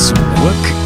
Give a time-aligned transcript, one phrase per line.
[0.00, 0.16] Zurück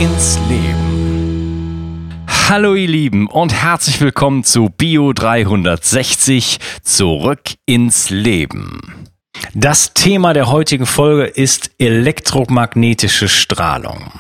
[0.01, 2.11] ins Leben.
[2.49, 9.07] Hallo ihr Lieben und herzlich willkommen zu Bio 360 Zurück ins Leben.
[9.55, 14.11] Das Thema der heutigen Folge ist elektromagnetische Strahlung.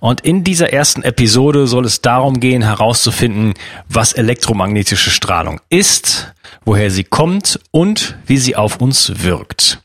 [0.00, 3.54] Und in dieser ersten Episode soll es darum gehen, herauszufinden,
[3.88, 9.82] was elektromagnetische Strahlung ist, woher sie kommt und wie sie auf uns wirkt.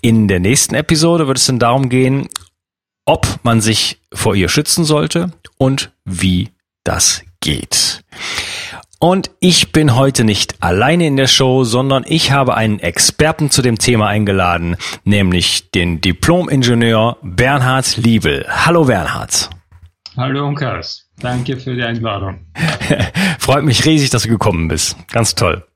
[0.00, 2.28] In der nächsten Episode wird es dann darum gehen,
[3.04, 6.50] ob man sich vor ihr schützen sollte und wie
[6.84, 8.02] das geht.
[8.98, 13.60] Und ich bin heute nicht alleine in der Show, sondern ich habe einen Experten zu
[13.60, 18.46] dem Thema eingeladen, nämlich den Diplom-Ingenieur Bernhard Liebel.
[18.48, 19.50] Hallo Bernhard.
[20.16, 22.46] Hallo Unkas, danke für die Einladung.
[23.40, 24.96] Freut mich riesig, dass du gekommen bist.
[25.10, 25.66] Ganz toll.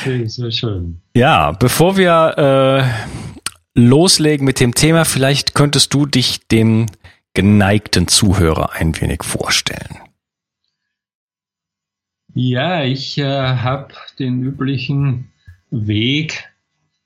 [0.00, 1.02] Okay, sehr schön.
[1.14, 6.86] Ja, bevor wir äh, loslegen mit dem Thema, vielleicht könntest du dich dem
[7.34, 9.98] geneigten Zuhörer ein wenig vorstellen.
[12.34, 15.32] Ja, ich äh, habe den üblichen
[15.70, 16.44] Weg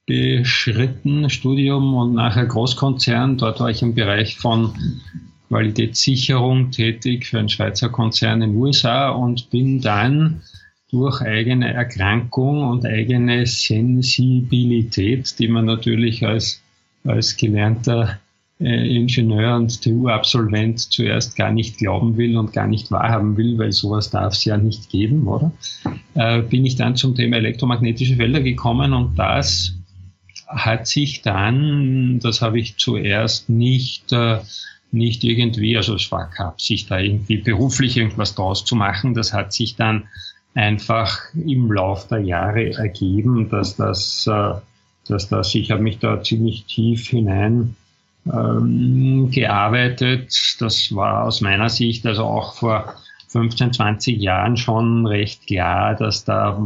[0.06, 3.38] beschritten, Studium und nachher Großkonzern.
[3.38, 4.72] Dort war ich im Bereich von
[5.48, 10.42] Qualitätssicherung tätig für einen Schweizer Konzern in den USA und bin dann
[10.90, 16.62] durch eigene Erkrankung und eigene Sensibilität, die man natürlich als,
[17.04, 18.20] als gelernter
[18.58, 23.72] äh, Ingenieur und TU-Absolvent zuerst gar nicht glauben will und gar nicht wahrhaben will, weil
[23.72, 25.52] sowas darf es ja nicht geben, oder?
[26.14, 29.74] Äh, bin ich dann zum Thema elektromagnetische Felder gekommen und das
[30.46, 34.38] hat sich dann, das habe ich zuerst nicht, äh,
[34.90, 39.32] nicht irgendwie, also es war keine Absicht, da irgendwie beruflich irgendwas draus zu machen, das
[39.32, 40.04] hat sich dann
[40.54, 44.54] einfach im Lauf der Jahre ergeben, dass das, äh,
[45.08, 47.76] dass das, ich habe mich da ziemlich tief hinein
[48.32, 50.56] ähm, gearbeitet.
[50.60, 52.94] Das war aus meiner Sicht also auch vor
[53.28, 56.58] 15, 20 Jahren schon recht klar, dass da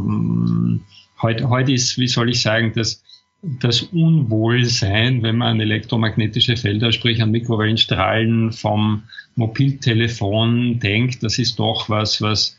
[1.21, 3.03] heute, heute ist, wie soll ich sagen, dass
[3.41, 9.03] das Unwohlsein, wenn man an elektromagnetische Felder, sprich an Mikrowellenstrahlen vom
[9.35, 12.57] Mobiltelefon denkt, das ist doch was, was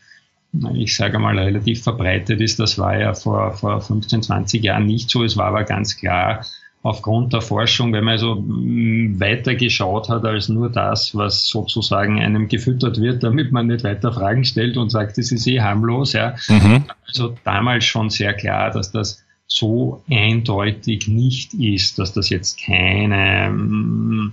[0.74, 2.58] ich sage mal relativ verbreitet ist.
[2.58, 5.24] Das war ja vor, vor 15, 20 Jahren nicht so.
[5.24, 6.44] Es war aber ganz klar,
[6.82, 12.20] aufgrund der Forschung, wenn man also mm, weiter geschaut hat als nur das, was sozusagen
[12.20, 16.12] einem gefüttert wird, damit man nicht weiter Fragen stellt und sagt, das ist eh harmlos.
[16.12, 16.34] Ja.
[16.48, 16.84] Mhm.
[17.06, 23.50] Also damals schon sehr klar, dass das so eindeutig nicht ist, dass das jetzt keine
[23.50, 24.32] mm,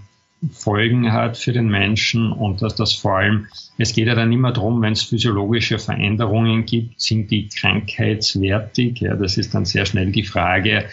[0.52, 4.54] Folgen hat für den Menschen und dass das vor allem, es geht ja dann immer
[4.54, 9.02] darum, wenn es physiologische Veränderungen gibt, sind die krankheitswertig.
[9.02, 10.86] Ja, das ist dann sehr schnell die Frage,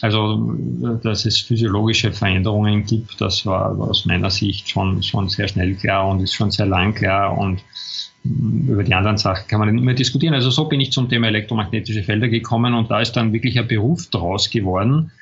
[0.00, 0.54] also,
[1.02, 6.08] dass es physiologische Veränderungen gibt, das war aus meiner Sicht schon, schon sehr schnell klar
[6.08, 7.62] und ist schon sehr lang klar und
[8.24, 10.34] mm, über die anderen Sachen kann man nicht mehr diskutieren.
[10.34, 13.68] Also so bin ich zum Thema elektromagnetische Felder gekommen und da ist dann wirklich ein
[13.68, 15.12] Beruf draus geworden.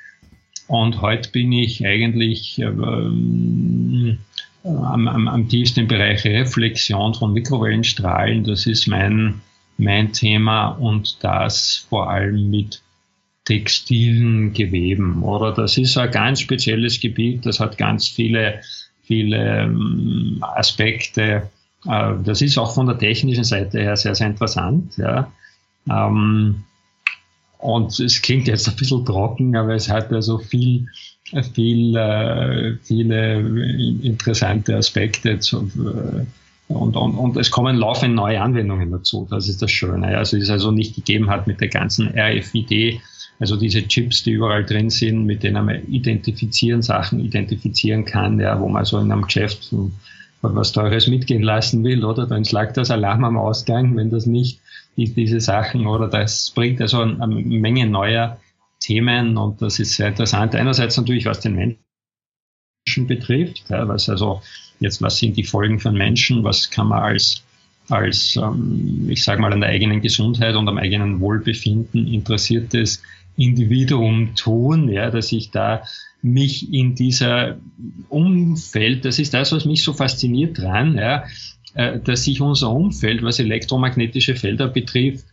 [0.67, 4.17] Und heute bin ich eigentlich ähm,
[4.63, 8.43] am, am, am tiefsten Bereich Reflexion von Mikrowellenstrahlen.
[8.43, 9.41] Das ist mein,
[9.77, 12.82] mein Thema und das vor allem mit
[13.45, 15.51] textilen Geweben, oder?
[15.51, 18.61] Das ist ein ganz spezielles Gebiet, das hat ganz viele,
[19.03, 21.49] viele ähm, Aspekte.
[21.85, 25.31] Äh, das ist auch von der technischen Seite her sehr, sehr interessant, ja.
[25.89, 26.63] Ähm,
[27.57, 30.87] und es klingt jetzt ein bisschen trocken, aber es hat also viel,
[31.53, 33.39] viel, äh, viele
[34.01, 36.25] interessante Aspekte zu, äh,
[36.67, 39.27] und, und, und es kommen laufend neue Anwendungen dazu.
[39.29, 40.17] Das ist das Schöne.
[40.17, 42.99] Also es ist also nicht gegeben hat mit der ganzen RFID
[43.39, 48.59] also diese Chips, die überall drin sind, mit denen man identifizieren, Sachen identifizieren kann, ja,
[48.59, 49.73] wo man so in einem Geschäft
[50.41, 52.27] was Teures mitgehen lassen will, oder?
[52.27, 54.59] Dann schlagt das Alarm am Ausgang, wenn das nicht
[54.97, 56.09] ist, diese Sachen, oder?
[56.09, 58.39] Das bringt also eine, Menge neuer
[58.79, 60.53] Themen und das ist sehr interessant.
[60.55, 64.41] Einerseits natürlich, was den Menschen betrifft, ja, was also
[64.81, 67.43] jetzt, was sind die Folgen für Menschen, was kann man als
[67.89, 73.01] als, ähm, ich sage mal, an der eigenen Gesundheit und am eigenen Wohlbefinden interessiertes
[73.37, 75.83] Individuum tun, ja, dass ich da
[76.21, 77.57] mich in dieser
[78.09, 81.25] Umfeld, das ist das, was mich so fasziniert dran, ja,
[81.73, 85.25] äh, dass sich unser Umfeld, was elektromagnetische Felder betrifft,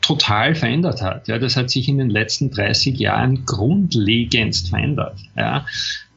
[0.00, 1.28] total verändert hat.
[1.28, 5.18] Ja, das hat sich in den letzten 30 Jahren grundlegendst verändert.
[5.36, 5.66] Ja.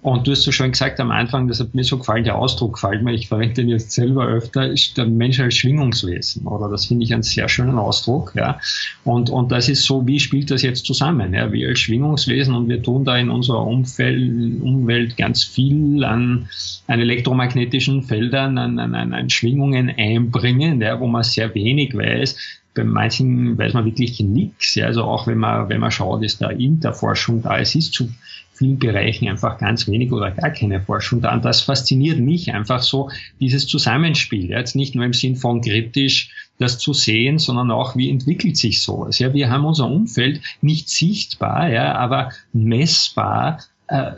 [0.04, 2.76] Und du hast so schon gesagt am Anfang, das hat mir so gefallen, der Ausdruck
[2.76, 6.70] gefällt mir, ich verwende den jetzt selber öfter, ist der Mensch als Schwingungswesen, oder?
[6.70, 8.60] Das finde ich einen sehr schönen Ausdruck, ja.
[9.04, 11.52] Und, und das ist so, wie spielt das jetzt zusammen, ja?
[11.52, 16.48] Wir als Schwingungswesen und wir tun da in unserer Umfeld, Umwelt ganz viel an,
[16.86, 22.38] an elektromagnetischen Feldern, an, an, an Schwingungen einbringen, ja, wo man sehr wenig weiß
[22.78, 24.76] bei manchen weiß man wirklich nichts.
[24.76, 24.86] Ja.
[24.86, 27.58] Also auch wenn man, wenn man schaut, ist da in der Forschung da.
[27.58, 28.10] Es ist zu
[28.54, 31.34] vielen Bereichen einfach ganz wenig oder gar keine Forschung da.
[31.34, 33.10] Und das fasziniert mich einfach so,
[33.40, 34.50] dieses Zusammenspiel.
[34.50, 38.82] Jetzt nicht nur im Sinn von kritisch das zu sehen, sondern auch, wie entwickelt sich
[38.82, 39.20] sowas.
[39.20, 44.12] Ja, wir haben unser Umfeld nicht sichtbar, ja, aber messbar äh,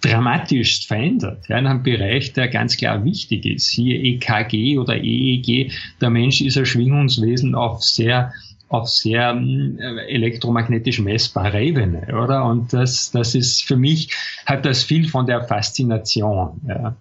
[0.00, 1.48] dramatisch verändert.
[1.48, 3.68] Ja, in einem Bereich, der ganz klar wichtig ist.
[3.68, 8.32] Hier EKG oder EEG, der Mensch ist ein Schwingungswesen auf sehr
[8.68, 12.44] auf sehr äh, elektromagnetisch messbare Ebene, oder?
[12.44, 14.14] Und das, das ist für mich,
[14.46, 16.60] hat das viel von der Faszination.
[16.68, 16.96] Ja,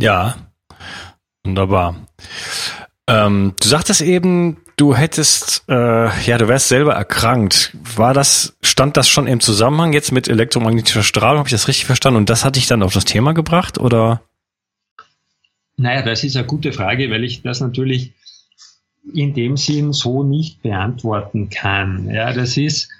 [0.00, 0.34] ja
[1.44, 1.94] wunderbar.
[3.10, 7.76] Ähm, du sagtest eben, du hättest, äh, ja, du wärst selber erkrankt.
[7.96, 11.38] War das, stand das schon im Zusammenhang jetzt mit elektromagnetischer Strahlung?
[11.38, 12.18] Habe ich das richtig verstanden?
[12.18, 14.22] Und das hat dich dann auf das Thema gebracht, oder?
[15.76, 18.12] Naja, das ist eine gute Frage, weil ich das natürlich
[19.12, 22.08] in dem Sinn so nicht beantworten kann.
[22.10, 22.90] Ja, das ist,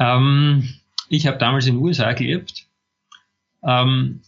[0.00, 0.68] ähm,
[1.08, 2.66] ich habe damals in den USA gelebt
[3.62, 4.20] ähm,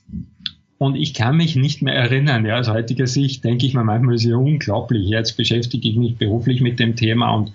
[0.81, 2.47] und ich kann mich nicht mehr erinnern.
[2.47, 5.07] Ja, aus heutiger Sicht denke ich mir manchmal, ist ja unglaublich.
[5.07, 7.53] Jetzt beschäftige ich mich beruflich mit dem Thema und,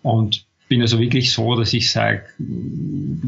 [0.00, 2.22] und bin also wirklich so, dass ich sage,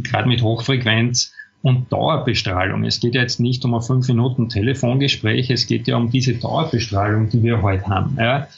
[0.03, 2.85] gerade mit Hochfrequenz und Dauerbestrahlung.
[2.85, 7.29] Es geht jetzt nicht um ein fünf Minuten Telefongespräch, es geht ja um diese Dauerbestrahlung,
[7.29, 8.17] die wir heute haben.
[8.19, 8.49] Ja.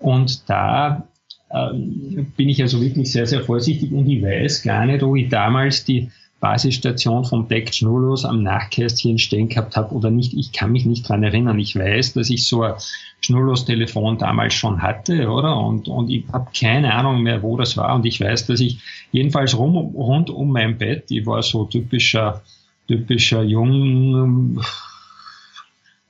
[0.00, 1.06] Und da
[1.52, 5.28] ähm, bin ich also wirklich sehr, sehr vorsichtig und ich weiß gar nicht, ob ich
[5.28, 6.10] damals die
[6.44, 10.34] Basisstation vom Beck Schnurlos am Nachkästchen stehen gehabt habe oder nicht.
[10.34, 11.58] Ich kann mich nicht dran erinnern.
[11.58, 12.74] Ich weiß, dass ich so ein
[13.22, 15.56] Schnurlos-Telefon damals schon hatte, oder?
[15.56, 17.94] Und, und ich habe keine Ahnung mehr, wo das war.
[17.94, 18.78] Und ich weiß, dass ich
[19.10, 22.42] jedenfalls rum, rund um mein Bett, ich war so typischer,
[22.88, 24.60] typischer jung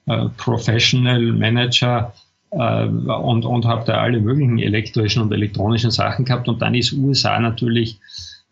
[0.07, 2.13] äh, Professional Manager,
[2.51, 6.49] äh, und, und habe da alle möglichen elektrischen und elektronischen Sachen gehabt.
[6.49, 8.01] Und dann ist USA natürlich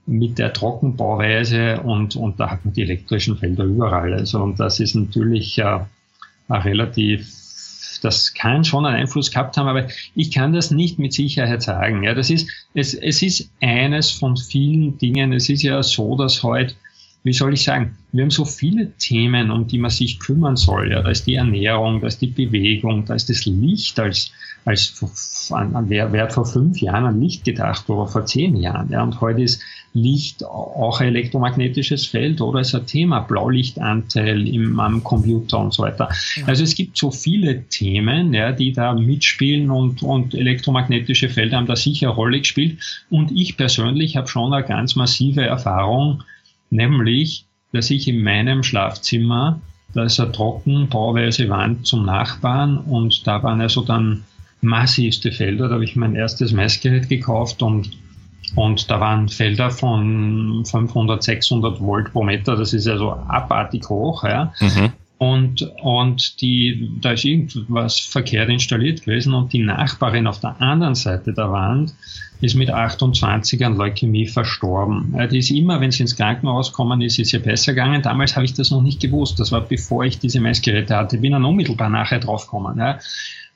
[0.06, 4.12] mit der Trockenbauweise und, und da hat man die elektrischen Felder überall.
[4.14, 5.80] Also, und das ist natürlich äh,
[6.50, 7.28] relativ,
[8.02, 12.02] das kann schon einen Einfluss gehabt haben, aber ich kann das nicht mit Sicherheit sagen.
[12.02, 15.32] Ja, das ist, es, es ist eines von vielen Dingen.
[15.32, 16.74] Es ist ja so, dass heute
[17.24, 20.90] wie soll ich sagen, wir haben so viele Themen, um die man sich kümmern soll.
[20.90, 24.32] Ja, da ist die Ernährung, da ist die Bewegung, da ist das Licht als,
[24.64, 28.56] als an, an wer, wer hat vor fünf Jahren an Licht gedacht oder vor zehn
[28.56, 28.90] Jahren.
[28.90, 29.62] Ja, und heute ist
[29.94, 35.82] Licht auch ein elektromagnetisches Feld oder ist ein Thema, Blaulichtanteil im am Computer und so
[35.82, 36.08] weiter.
[36.46, 41.66] Also es gibt so viele Themen, ja, die da mitspielen und, und elektromagnetische Felder haben
[41.66, 42.78] da sicher eine Rolle gespielt.
[43.10, 46.22] Und ich persönlich habe schon eine ganz massive Erfahrung
[46.72, 49.60] nämlich, dass ich in meinem Schlafzimmer,
[49.94, 54.24] da ist eine trocken bauweise Wand zum Nachbarn und da waren also dann
[54.62, 57.90] massivste Felder, da habe ich mein erstes Messgerät gekauft und
[58.54, 64.24] und da waren Felder von 500, 600 Volt pro Meter, das ist also abartig hoch.
[64.24, 64.52] Ja.
[64.60, 64.92] Mhm.
[65.18, 70.96] Und, und die, da ist irgendwas verkehrt installiert gewesen und die Nachbarin auf der anderen
[70.96, 71.94] Seite der Wand
[72.40, 75.14] ist mit 28 an Leukämie verstorben.
[75.30, 78.02] Die ist immer, wenn sie ins Krankenhaus kommen ist, ist ihr besser gegangen.
[78.02, 79.38] Damals habe ich das noch nicht gewusst.
[79.38, 81.16] Das war bevor ich diese Messgeräte hatte.
[81.16, 82.76] Ich bin dann unmittelbar nachher draufgekommen.
[82.78, 82.98] Ja.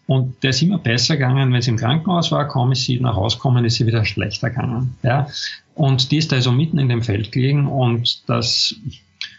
[0.06, 3.16] Und der ist immer besser gegangen, wenn sie im Krankenhaus war, kaum ist sie nach
[3.16, 4.96] Hause gekommen, ist sie wieder schlechter gegangen.
[5.02, 5.28] Ja.
[5.74, 8.76] Und die ist also mitten in dem Feld gelegen und das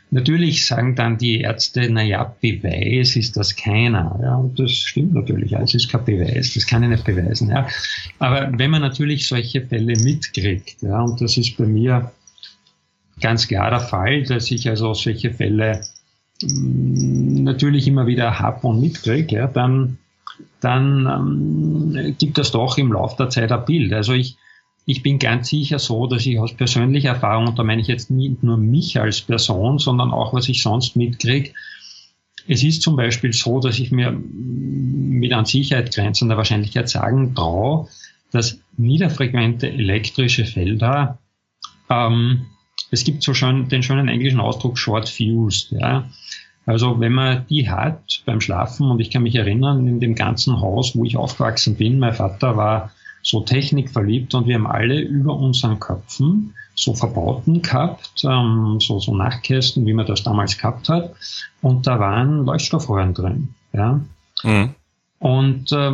[0.09, 4.17] Natürlich sagen dann die Ärzte, na ja, Beweis ist das keiner.
[4.21, 5.51] Ja, und das stimmt natürlich.
[5.51, 7.49] Ja, es ist kein Beweis, das kann ich nicht beweisen.
[7.49, 7.67] Ja.
[8.19, 12.11] Aber wenn man natürlich solche Fälle mitkriegt, ja, und das ist bei mir
[13.19, 15.81] ganz klar der Fall, dass ich also solche Fälle
[16.41, 19.97] mh, mm, natürlich immer wieder habe und mitkriege, ja, dann,
[20.59, 21.05] dann
[21.95, 23.93] ähm, gibt das doch im Laufe der Zeit ein Bild.
[23.93, 24.37] Also ich,
[24.85, 28.09] ich bin ganz sicher so, dass ich aus persönlicher Erfahrung, und da meine ich jetzt
[28.09, 31.53] nicht nur mich als Person, sondern auch, was ich sonst mitkriege,
[32.47, 37.87] es ist zum Beispiel so, dass ich mir mit an Sicherheit grenzender Wahrscheinlichkeit sagen traue,
[38.31, 41.19] dass niederfrequente elektrische Felder
[41.89, 42.45] ähm,
[42.91, 45.71] es gibt so schon den schönen englischen Ausdruck Short Fused.
[45.71, 46.09] Ja.
[46.67, 50.59] Also wenn man die hat beim Schlafen, und ich kann mich erinnern, in dem ganzen
[50.59, 52.91] Haus, wo ich aufgewachsen bin, mein Vater war
[53.23, 59.15] so technikverliebt und wir haben alle über unseren Köpfen so Verbauten gehabt, ähm, so, so
[59.15, 61.15] Nachtkästen, wie man das damals gehabt hat.
[61.61, 63.55] Und da waren Leuchtstoffröhren drin.
[63.71, 64.01] Ja.
[64.43, 64.75] Mhm.
[65.19, 65.91] Und äh,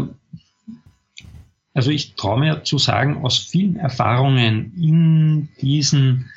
[1.76, 6.32] also ich traue mir zu sagen, aus vielen Erfahrungen in diesen,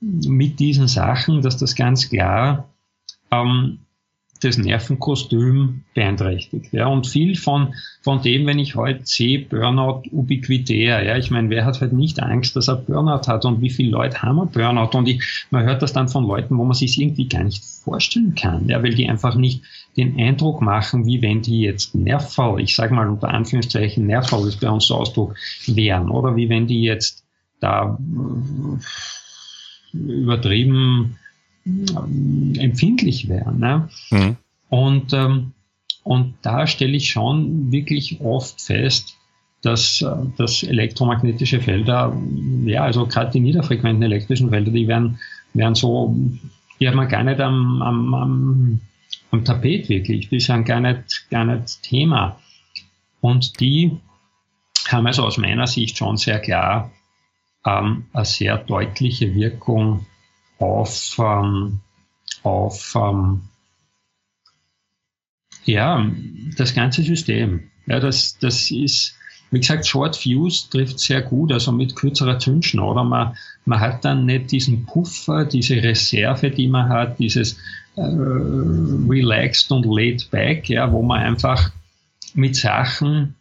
[0.00, 2.68] mit diesen Sachen, dass das ganz klar
[3.30, 3.78] ähm,
[4.40, 6.72] das Nervenkostüm beeinträchtigt.
[6.72, 11.50] Ja, und viel von, von dem, wenn ich heute sehe, Burnout ubiquitär, ja, ich meine,
[11.50, 13.44] wer hat halt nicht Angst, dass er Burnout hat?
[13.44, 14.96] Und wie viele Leute haben ein Burnout?
[14.96, 18.34] Und ich, man hört das dann von Leuten, wo man sich irgendwie gar nicht vorstellen
[18.34, 19.62] kann, ja, weil die einfach nicht
[19.96, 24.60] den Eindruck machen, wie wenn die jetzt Nervfall, ich sage mal unter Anführungszeichen Nervfall ist
[24.60, 25.34] bei uns der Ausdruck,
[25.66, 27.24] wären, oder wie wenn die jetzt
[27.60, 27.98] da
[29.94, 31.16] äh, übertrieben
[32.58, 33.58] empfindlich wären.
[33.58, 33.88] Ne?
[34.10, 34.36] Mhm.
[34.68, 35.52] Und, ähm,
[36.02, 39.16] und da stelle ich schon wirklich oft fest,
[39.62, 42.16] dass, äh, dass elektromagnetische Felder,
[42.64, 45.18] ja, also gerade die niederfrequenten elektrischen Felder, die werden,
[45.54, 46.14] werden so,
[46.78, 48.80] die hat man gar nicht am, am, am,
[49.32, 52.38] am Tapet wirklich, die sind gar nicht, gar nicht Thema.
[53.20, 53.98] Und die
[54.88, 56.92] haben also aus meiner Sicht schon sehr klar
[57.64, 60.06] ähm, eine sehr deutliche Wirkung
[60.58, 61.80] auf, ähm,
[62.42, 63.42] auf ähm,
[65.64, 66.10] ja,
[66.56, 67.70] das ganze System.
[67.86, 69.14] Ja, das, das ist,
[69.50, 73.02] wie gesagt, Short Fuse trifft sehr gut, also mit kürzerer Zündschnur.
[73.04, 77.58] Man, man hat dann nicht diesen Puffer, diese Reserve, die man hat, dieses
[77.96, 81.70] äh, relaxed und laid back, ja, wo man einfach
[82.34, 83.35] mit Sachen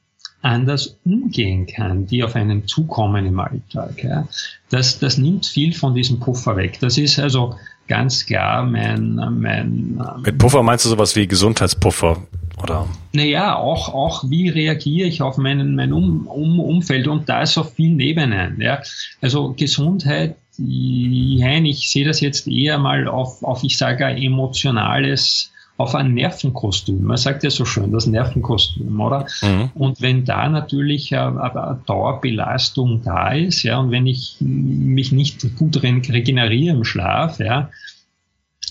[0.45, 4.03] anders umgehen kann, die auf einen zukommen im Alltag.
[4.03, 4.27] Ja.
[4.69, 6.77] Das, das nimmt viel von diesem Puffer weg.
[6.79, 7.55] Das ist also
[7.87, 12.17] ganz klar mein, mein Mit Puffer meinst du sowas wie Gesundheitspuffer?
[12.61, 12.87] Oder?
[13.11, 17.57] Naja, auch, auch wie reagiere ich auf meinen, mein um, um, Umfeld und da ist
[17.57, 18.61] auf vielen Ebenen.
[18.61, 18.81] Ja.
[19.21, 25.93] Also Gesundheit, nein, ich sehe das jetzt eher mal auf, auf ich sage, emotionales auf
[25.93, 27.03] ein Nervenkostüm.
[27.03, 29.27] Man sagt ja so schön, das Nervenkostüm, oder?
[29.41, 29.71] Mhm.
[29.73, 35.55] Und wenn da natürlich eine, eine Dauerbelastung da ist, ja, und wenn ich mich nicht
[35.57, 37.69] gut regeneriere im Schlaf, ja,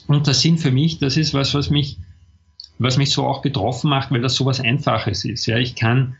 [0.06, 1.98] und das sind für mich, das ist was, was mich,
[2.78, 5.46] was mich so auch betroffen macht, weil das so was Einfaches ist.
[5.46, 6.16] Ja, ich kann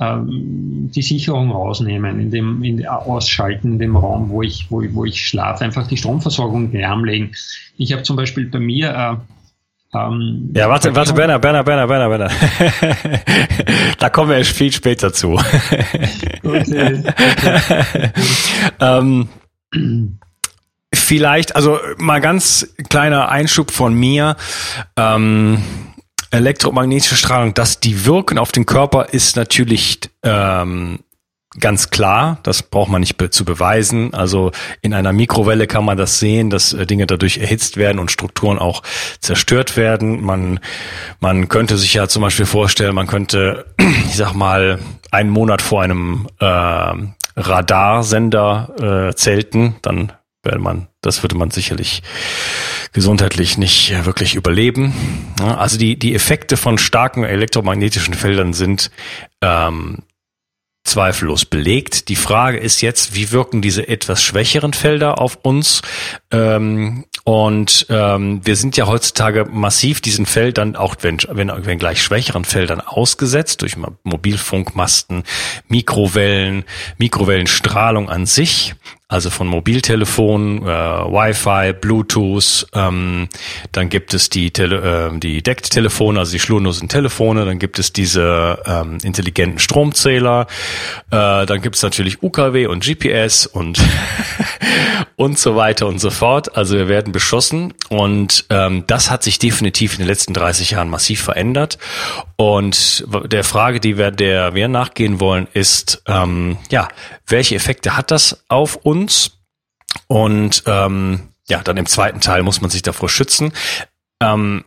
[0.00, 5.04] ähm, die Sicherung rausnehmen, in dem, in, ausschalten in dem Raum, wo ich, wo, wo
[5.04, 7.34] ich schlafe, einfach die Stromversorgung lahmlegen.
[7.76, 9.16] Ich habe zum Beispiel bei mir äh,
[9.96, 12.30] ähm, ja, warte, warte, Berner, Berner, Berner, Berner, Berner.
[13.98, 15.32] da kommen wir viel später zu.
[16.42, 17.02] okay.
[18.80, 19.28] ähm,
[20.92, 24.36] vielleicht, also mal ganz kleiner Einschub von mir.
[24.96, 25.62] Ähm,
[26.30, 31.00] elektromagnetische Strahlung, dass die wirken auf den Körper, ist natürlich ähm,
[31.60, 34.14] ganz klar, das braucht man nicht be zu beweisen.
[34.14, 38.10] Also in einer Mikrowelle kann man das sehen, dass äh, Dinge dadurch erhitzt werden und
[38.10, 38.82] Strukturen auch
[39.20, 40.22] zerstört werden.
[40.24, 40.60] Man,
[41.20, 43.66] man könnte sich ja zum Beispiel vorstellen, man könnte,
[44.06, 44.78] ich sag mal,
[45.10, 46.92] einen Monat vor einem äh,
[47.36, 52.02] Radarsender äh, zelten, dann wäre man, das würde man sicherlich
[52.92, 54.94] gesundheitlich nicht wirklich überleben.
[55.42, 58.90] Also die, die Effekte von starken elektromagnetischen Feldern sind
[59.42, 59.98] ähm,
[60.86, 62.08] zweifellos belegt.
[62.08, 65.82] Die Frage ist jetzt, wie wirken diese etwas schwächeren Felder auf uns?
[66.30, 72.02] Ähm, und ähm, wir sind ja heutzutage massiv diesen Feldern, auch wenn, wenn, wenn gleich
[72.02, 75.24] schwächeren Feldern ausgesetzt, durch Mobilfunkmasten,
[75.68, 76.64] Mikrowellen,
[76.98, 78.74] Mikrowellenstrahlung an sich
[79.08, 83.28] also von Mobiltelefonen, äh, Wi-Fi, Bluetooth, ähm,
[83.70, 87.92] dann gibt es die, Tele äh, die Decktelefone, also die schlurlosen Telefone, dann gibt es
[87.92, 90.48] diese ähm, intelligenten Stromzähler,
[91.12, 93.78] äh, dann gibt es natürlich UKW und GPS und
[95.16, 96.56] und so weiter und so fort.
[96.56, 100.90] Also wir werden beschossen und ähm, das hat sich definitiv in den letzten 30 Jahren
[100.90, 101.78] massiv verändert.
[102.36, 106.88] Und der Frage, die wir der wir nachgehen wollen, ist ähm, ja,
[107.26, 109.38] welche Effekte hat das auf uns?
[110.06, 113.52] Und ähm, ja, dann im zweiten Teil muss man sich davor schützen.
[114.20, 114.64] Ähm,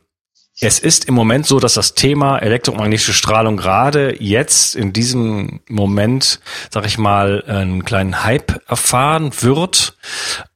[0.61, 6.39] es ist im Moment so, dass das Thema elektromagnetische Strahlung gerade jetzt in diesem Moment,
[6.69, 9.97] sag ich mal, einen kleinen Hype erfahren wird.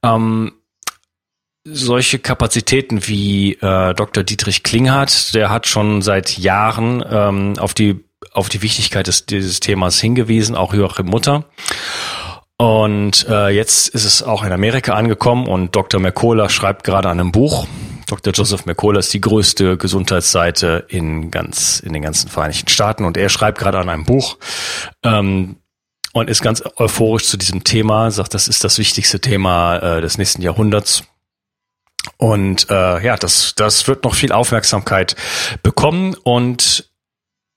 [0.02, 0.52] Ähm,
[1.66, 4.22] solche Kapazitäten wie äh, Dr.
[4.22, 9.60] Dietrich Klinghardt, der hat schon seit Jahren ähm, auf die auf die Wichtigkeit des, dieses
[9.60, 11.44] Themas hingewiesen, auch Joachim Mutter.
[12.56, 16.00] Und äh, jetzt ist es auch in Amerika angekommen und Dr.
[16.00, 17.66] McCullough schreibt gerade an einem Buch.
[18.06, 18.32] Dr.
[18.32, 23.28] Joseph McCullough ist die größte Gesundheitsseite in ganz in den ganzen Vereinigten Staaten und er
[23.28, 24.38] schreibt gerade an einem Buch
[25.02, 25.56] ähm,
[26.12, 28.10] und ist ganz euphorisch zu diesem Thema.
[28.10, 31.04] Sagt, das ist das wichtigste Thema äh, des nächsten Jahrhunderts.
[32.18, 35.16] Und äh, ja, das das wird noch viel Aufmerksamkeit
[35.62, 36.90] bekommen und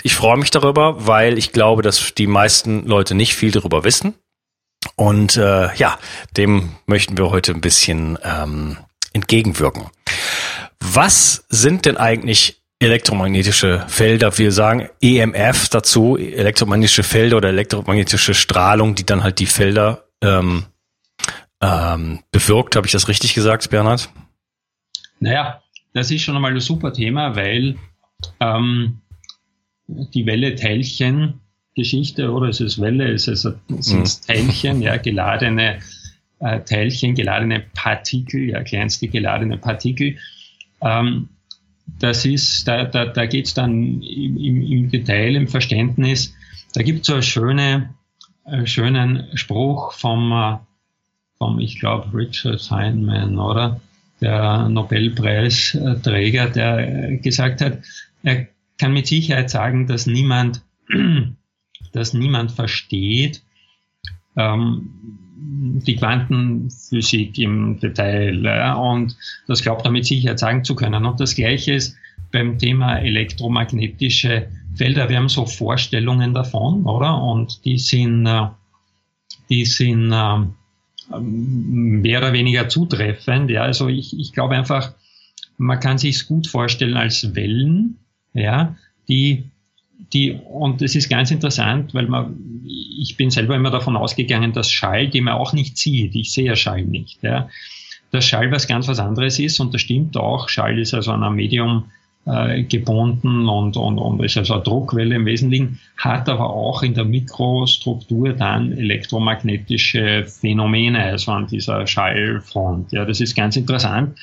[0.04, 4.14] ich freue mich darüber, weil ich glaube, dass die meisten Leute nicht viel darüber wissen.
[4.96, 5.98] Und äh, ja,
[6.36, 8.78] dem möchten wir heute ein bisschen ähm,
[9.14, 9.90] entgegenwirken.
[10.98, 14.36] Was sind denn eigentlich elektromagnetische Felder?
[14.40, 20.64] Wir sagen EMF dazu, elektromagnetische Felder oder elektromagnetische Strahlung, die dann halt die Felder ähm,
[21.62, 22.76] ähm, bewirkt.
[22.76, 24.10] Habe ich das richtig gesagt, Bernhard?
[25.20, 25.62] Naja,
[25.94, 27.76] das ist schon einmal ein super Thema, weil
[28.40, 29.02] ähm,
[29.86, 31.42] die Welle-Teilchen
[31.76, 34.04] Geschichte, oder es ist Welle, es ist, es mhm.
[34.26, 35.78] Teilchen, ja, geladene
[36.40, 40.18] äh, Teilchen, geladene Partikel, ja, kleinste geladene Partikel.
[40.82, 41.30] Ähm,
[42.00, 46.36] das ist, da, da, da geht es dann im, im, im, Detail, im Verständnis.
[46.74, 47.94] Da gibt es so einen schöne,
[48.46, 50.58] äh, schönen Spruch vom, äh,
[51.38, 53.80] vom ich glaube, Richard Feynman, oder?
[54.20, 57.80] Der Nobelpreisträger, der gesagt hat,
[58.24, 58.48] er
[58.80, 60.62] kann mit Sicherheit sagen, dass niemand
[61.92, 63.42] dass niemand versteht,
[64.36, 68.44] ähm, die Quantenphysik im Detail.
[68.44, 69.16] Ja, und
[69.48, 71.06] das glaubt er mit Sicherheit sagen zu können.
[71.06, 71.96] Und das Gleiche ist
[72.32, 75.10] beim Thema elektromagnetische Felder.
[75.10, 77.22] Wir haben so Vorstellungen davon, oder?
[77.22, 78.48] Und die sind, äh,
[79.50, 83.50] die sind äh, mehr oder weniger zutreffend.
[83.52, 84.94] Ja, also ich, ich glaube einfach,
[85.58, 87.98] man kann sich es gut vorstellen als Wellen,
[88.34, 88.76] ja,
[89.08, 89.50] die
[90.14, 94.72] die, und es ist ganz interessant, weil man, ich bin selber immer davon ausgegangen, dass
[94.72, 97.50] Schall, den man auch nicht sieht, ich sehe Schall nicht, ja,
[98.12, 100.50] dass Schall was ganz was anderes ist und das stimmt auch.
[100.50, 101.86] Schall ist also an einem Medium
[102.26, 106.94] äh, gebunden und, und, und ist also eine Druckwelle im Wesentlichen, hat aber auch in
[106.94, 112.92] der Mikrostruktur dann elektromagnetische Phänomene, also an dieser Schallfront.
[112.92, 114.18] Ja, das ist ganz interessant,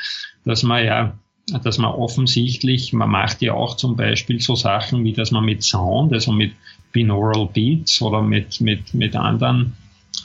[0.44, 1.14] dass man ja
[1.62, 5.62] dass man offensichtlich, man macht ja auch zum Beispiel so Sachen wie, dass man mit
[5.62, 6.52] Sound, also mit
[6.92, 9.74] Binaural Beats oder mit, mit, mit anderen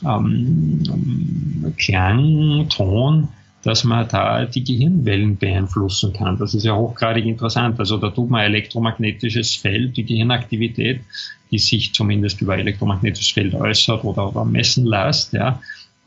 [0.05, 3.27] ähm, Klang, Ton,
[3.63, 6.37] dass man da die Gehirnwellen beeinflussen kann.
[6.37, 7.77] Das ist ja hochgradig interessant.
[7.79, 11.01] Also da tut man elektromagnetisches Feld, die Gehirnaktivität,
[11.51, 15.59] die sich zumindest über elektromagnetisches Feld äußert oder, oder messen lässt, ja,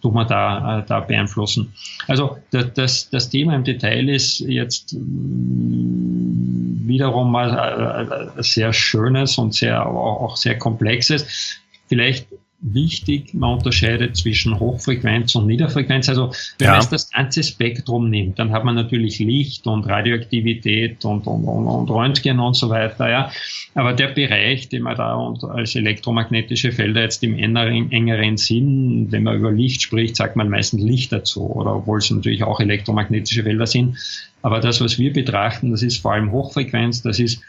[0.03, 1.73] tut man da, äh, da beeinflussen.
[2.09, 9.38] Also das, das, Thema im Detail ist jetzt mm, wiederum mal äh, äh, sehr schönes
[9.38, 11.61] und sehr, auch sehr komplexes.
[11.88, 12.27] Vielleicht
[12.62, 16.09] wichtig, man unterscheidet zwischen Hochfrequenz und Niederfrequenz.
[16.09, 16.79] Also wenn ja.
[16.79, 21.66] man das ganze Spektrum nimmt, dann hat man natürlich Licht und Radioaktivität und, und, und,
[21.66, 23.11] und Röntgen und so weiter.
[23.11, 23.33] Ja.
[23.75, 29.25] Aber der Bereich, den man da als elektromagnetische Felder jetzt im engeren, engeren Sinn, wenn
[29.25, 33.42] man über Licht spricht, sagt man meistens Licht dazu, oder obwohl es natürlich auch elektromagnetische
[33.42, 33.96] Felder sind.
[34.42, 37.40] Aber das, was wir betrachten, das ist vor allem Hochfrequenz, das ist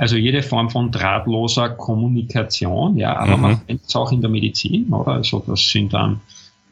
[0.00, 3.42] also jede Form von drahtloser Kommunikation, ja, aber mhm.
[3.42, 5.12] man findet es auch in der Medizin, oder?
[5.12, 6.20] Also das sind dann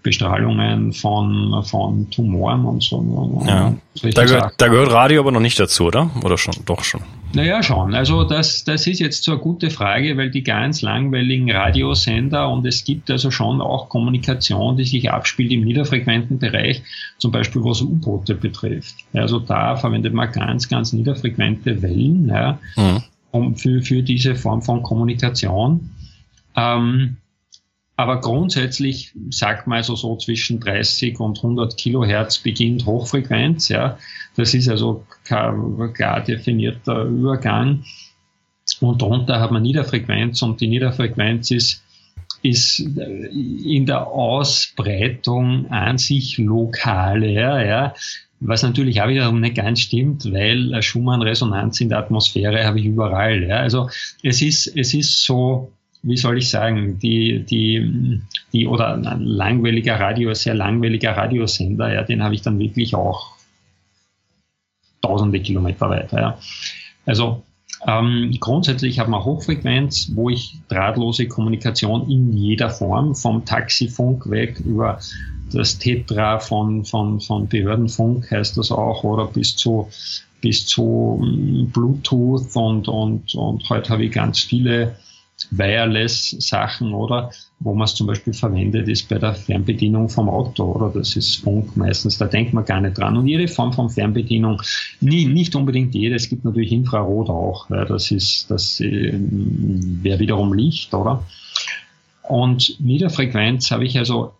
[0.02, 3.44] Bestrahlungen von, von Tumoren und so.
[3.46, 3.74] Ja.
[4.14, 6.08] Da gehört, da gehört Radio aber noch nicht dazu, oder?
[6.24, 6.54] Oder schon?
[6.64, 7.02] Doch schon.
[7.34, 7.94] Naja, schon.
[7.94, 12.64] Also das, das ist jetzt so eine gute Frage, weil die ganz langweiligen Radiosender und
[12.64, 16.82] es gibt also schon auch Kommunikation, die sich abspielt im niederfrequenten Bereich,
[17.18, 18.94] zum Beispiel was U-Boote betrifft.
[19.12, 22.28] Also da verwendet man ganz, ganz niederfrequente Wellen.
[22.28, 22.58] Ja.
[22.76, 25.90] Mhm um, für, für diese Form von Kommunikation.
[26.56, 27.18] Ähm,
[27.98, 33.68] aber grundsätzlich sagt man also so zwischen 30 und 100 Kilohertz beginnt Hochfrequenz.
[33.70, 33.98] Ja,
[34.36, 37.82] das ist also klar definierter Übergang.
[38.80, 41.82] Und darunter hat man Niederfrequenz und die Niederfrequenz ist,
[42.42, 47.24] ist in der Ausbreitung an sich lokal.
[47.24, 47.94] Ja, ja.
[48.40, 53.42] Was natürlich auch wiederum nicht ganz stimmt, weil Schumann-Resonanz in der Atmosphäre habe ich überall.
[53.42, 53.56] Ja.
[53.56, 53.90] Also
[54.22, 55.72] es ist, es ist so,
[56.02, 58.20] wie soll ich sagen, die, die,
[58.52, 63.32] die oder ein langweiliger Radio, sehr langweiliger Radiosender, ja, den habe ich dann wirklich auch
[65.02, 66.20] tausende Kilometer weiter.
[66.20, 66.38] Ja.
[67.06, 67.42] Also
[67.86, 74.60] ähm, grundsätzlich hat man Hochfrequenz, wo ich drahtlose Kommunikation in jeder Form, vom Taxifunk weg
[74.60, 74.98] über
[75.52, 79.88] das Tetra von, von, von Behördenfunk heißt das auch, oder bis zu,
[80.40, 84.96] bis zu mm, Bluetooth und, und, und heute habe ich ganz viele
[85.50, 87.30] Wireless-Sachen oder
[87.60, 91.36] wo man es zum Beispiel verwendet, ist bei der Fernbedienung vom Auto oder das ist
[91.36, 93.16] Funk meistens, da denkt man gar nicht dran.
[93.16, 94.62] Und jede Form von Fernbedienung,
[95.00, 100.18] nie, nicht unbedingt jede, es gibt natürlich Infrarot auch, ja, das ist, das äh, wäre
[100.18, 101.24] wiederum Licht, oder?
[102.22, 104.32] Und Niederfrequenz habe ich also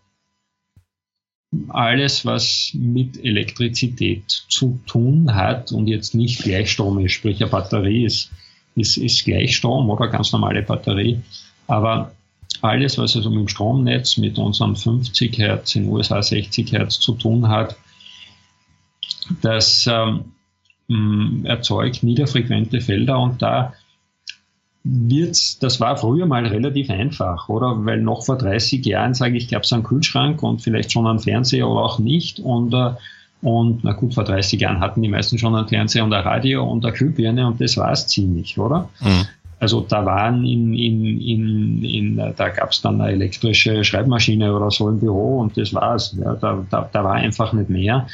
[1.69, 8.05] alles, was mit Elektrizität zu tun hat und jetzt nicht Gleichstrom ist, sprich eine Batterie
[8.05, 8.31] ist,
[8.77, 11.21] ist, ist Gleichstrom oder ganz normale Batterie,
[11.67, 12.13] aber
[12.61, 16.99] alles, was also mit dem Stromnetz, mit unseren 50 Hertz, in den USA 60 Hertz
[16.99, 17.77] zu tun hat,
[19.43, 23.75] das ähm, erzeugt niederfrequente Felder und da
[24.91, 27.85] wird, das war früher mal relativ einfach, oder?
[27.85, 31.19] Weil noch vor 30 Jahren, sage ich, gab es einen Kühlschrank und vielleicht schon einen
[31.19, 32.41] Fernseher oder auch nicht.
[32.41, 32.93] Und, äh,
[33.43, 36.65] und na gut, vor 30 Jahren hatten die meisten schon einen Fernseher und ein Radio
[36.65, 38.89] und eine Kühlbirne und das war es ziemlich, oder?
[39.01, 39.27] Mhm.
[39.61, 44.71] Also da waren in, in, in, in da gab es dann eine elektrische Schreibmaschine oder
[44.71, 46.17] so im Büro und das war's.
[46.19, 48.07] Ja, da, da, da war einfach nicht mehr.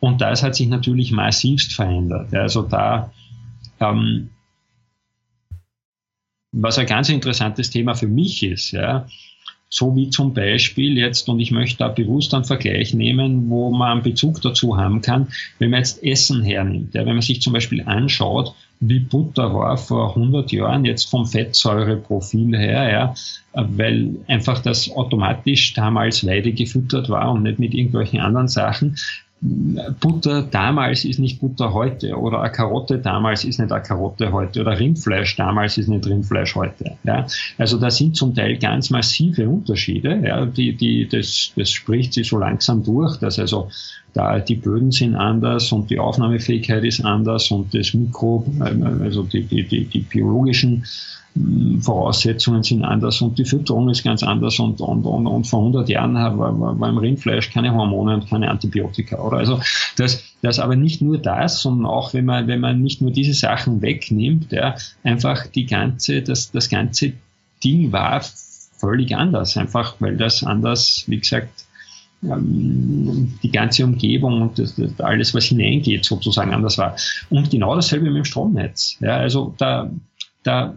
[0.00, 2.34] Und das hat sich natürlich massivst verändert.
[2.34, 3.12] Also da
[3.78, 4.30] ähm,
[6.52, 9.06] was ein ganz interessantes Thema für mich ist, ja,
[9.72, 13.92] so wie zum Beispiel jetzt, und ich möchte da bewusst einen Vergleich nehmen, wo man
[13.92, 15.28] einen Bezug dazu haben kann,
[15.60, 16.94] wenn man jetzt Essen hernimmt.
[16.94, 21.24] Ja, wenn man sich zum Beispiel anschaut, wie Butter war vor 100 Jahren, jetzt vom
[21.24, 23.14] Fettsäureprofil her, ja,
[23.54, 28.96] weil einfach das automatisch damals Weide gefüttert war und nicht mit irgendwelchen anderen Sachen,
[29.42, 34.60] Butter damals ist nicht Butter heute oder eine Karotte damals ist nicht eine Karotte heute
[34.60, 36.98] oder Rindfleisch damals ist nicht Rindfleisch heute.
[37.04, 37.26] Ja?
[37.56, 40.20] Also da sind zum Teil ganz massive Unterschiede.
[40.22, 40.44] Ja?
[40.44, 43.70] Die, die, das, das spricht sich so langsam durch, dass also
[44.12, 49.44] da die Böden sind anders und die Aufnahmefähigkeit ist anders und das Mikro, also die,
[49.44, 50.84] die, die, die biologischen
[51.80, 55.88] Voraussetzungen sind anders und die Fütterung ist ganz anders und, und, und, und vor 100
[55.88, 59.18] Jahren war, im Rindfleisch keine Hormone und keine Antibiotika.
[59.20, 59.38] Oder?
[59.38, 59.60] Also
[59.96, 63.34] das, das aber nicht nur das, sondern auch wenn man, wenn man nicht nur diese
[63.34, 67.12] Sachen wegnimmt, ja, einfach die ganze, das, das ganze
[67.62, 68.22] Ding war
[68.76, 71.64] völlig anders, einfach weil das anders, wie gesagt,
[72.24, 76.96] ähm, die ganze Umgebung und das, das alles, was hineingeht, sozusagen anders war.
[77.30, 78.96] Und genau dasselbe mit dem Stromnetz.
[79.00, 79.90] Ja, also da,
[80.42, 80.74] da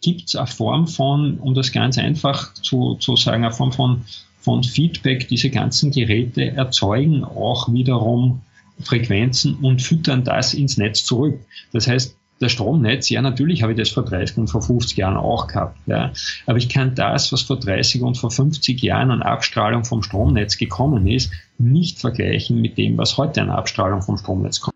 [0.00, 4.04] gibt es eine Form von, um das ganz einfach zu, zu sagen, eine Form von,
[4.38, 5.28] von Feedback.
[5.28, 8.42] Diese ganzen Geräte erzeugen auch wiederum
[8.82, 11.38] Frequenzen und füttern das ins Netz zurück.
[11.72, 15.18] Das heißt, das Stromnetz, ja, natürlich habe ich das vor 30 und vor 50 Jahren
[15.18, 16.10] auch gehabt, ja.
[16.46, 20.56] Aber ich kann das, was vor 30 und vor 50 Jahren an Abstrahlung vom Stromnetz
[20.56, 24.74] gekommen ist, nicht vergleichen mit dem, was heute an Abstrahlung vom Stromnetz kommt.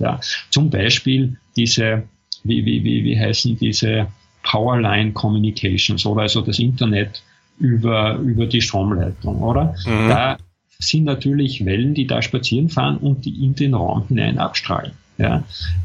[0.00, 0.20] Ja.
[0.50, 2.08] Zum Beispiel diese
[2.44, 4.08] wie, wie, wie, wie heißen diese
[4.42, 7.22] Powerline Communications oder also das Internet
[7.58, 9.74] über, über die Stromleitung, oder?
[9.86, 10.08] Mhm.
[10.08, 10.36] Da
[10.78, 14.92] sind natürlich Wellen, die da spazieren fahren und die in den Raum hinein abstrahlen.
[15.18, 15.44] Ja?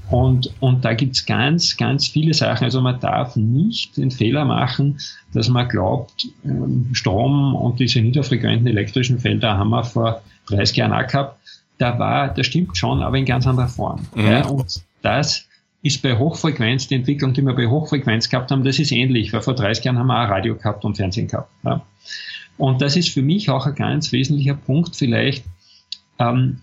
[0.09, 2.65] Und, und da gibt's ganz, ganz viele Sachen.
[2.65, 4.99] Also man darf nicht den Fehler machen,
[5.33, 10.93] dass man glaubt, ähm, Strom und diese niederfrequenten elektrischen Felder haben wir vor 30 Jahren
[10.93, 11.39] auch gehabt.
[11.77, 14.05] Da war, das stimmt schon, aber in ganz anderer Form.
[14.13, 14.25] Mhm.
[14.25, 14.45] Ja?
[14.45, 15.47] Und das
[15.83, 19.41] ist bei Hochfrequenz, die Entwicklung, die wir bei Hochfrequenz gehabt haben, das ist ähnlich, weil
[19.41, 21.49] vor 30 Jahren haben wir auch Radio gehabt und Fernsehen gehabt.
[21.63, 21.85] Ja.
[22.57, 25.45] Und das ist für mich auch ein ganz wesentlicher Punkt vielleicht.
[26.19, 26.61] Ähm,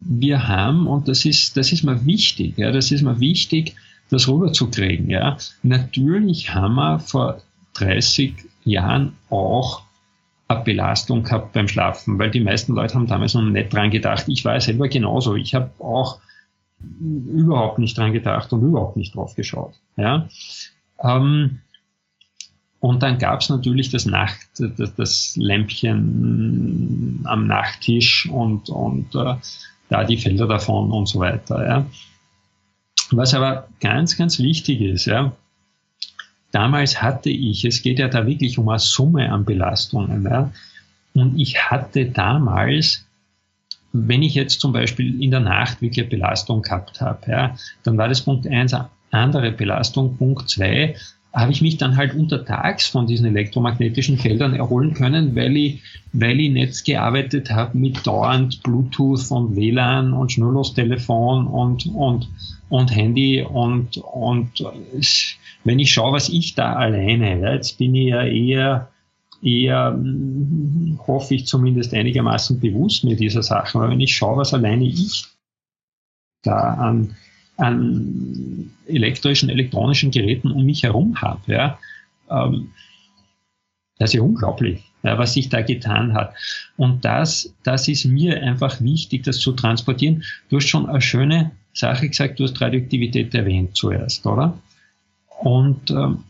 [0.00, 3.74] wir haben, und das ist, das ist mir wichtig, ja, das ist mir wichtig,
[4.10, 5.08] das rüberzukriegen.
[5.08, 5.38] Ja.
[5.62, 7.40] Natürlich haben wir vor
[7.74, 9.82] 30 Jahren auch
[10.48, 14.24] eine Belastung gehabt beim Schlafen, weil die meisten Leute haben damals noch nicht dran gedacht.
[14.28, 15.34] Ich war selber genauso.
[15.34, 16.20] Ich habe auch
[16.80, 19.74] überhaupt nicht dran gedacht und überhaupt nicht drauf geschaut.
[19.96, 20.28] Ja?
[21.02, 21.60] Ähm,
[22.80, 29.34] und dann gab es natürlich das Nacht, das, das, Lämpchen am Nachttisch und, und äh,
[29.88, 31.66] da die Felder davon und so weiter.
[31.66, 31.86] Ja?
[33.10, 35.32] Was aber ganz, ganz wichtig ist, ja,
[36.52, 40.52] damals hatte ich, es geht ja da wirklich um eine Summe an Belastungen, ja,
[41.14, 43.05] und ich hatte damals
[44.08, 48.08] wenn ich jetzt zum Beispiel in der Nacht wirklich Belastung gehabt habe, ja, dann war
[48.08, 48.74] das Punkt eins
[49.10, 50.16] andere Belastung.
[50.16, 50.96] Punkt zwei
[51.32, 55.82] habe ich mich dann halt untertags von diesen elektromagnetischen Feldern erholen können, weil ich,
[56.14, 62.28] weil ich nicht gearbeitet habe mit dauernd Bluetooth und WLAN und Schnurlostelefon und, und,
[62.70, 64.64] und Handy und, und
[65.64, 68.88] wenn ich schaue, was ich da alleine, jetzt bin ich ja eher
[69.42, 73.80] eher, hm, hoffe ich zumindest einigermaßen bewusst mir dieser Sachen.
[73.80, 75.26] Aber wenn ich schaue, was alleine ich
[76.42, 77.16] da an,
[77.56, 81.40] an elektrischen, elektronischen Geräten um mich herum habe.
[81.46, 81.78] Ja,
[82.30, 82.72] ähm,
[83.98, 86.34] das ist ja unglaublich, ja, was sich da getan hat.
[86.76, 90.22] Und das, das ist mir einfach wichtig, das zu transportieren.
[90.48, 94.58] Du hast schon eine schöne Sache gesagt, du hast Radioaktivität erwähnt zuerst, oder?
[95.40, 96.24] Und, ähm,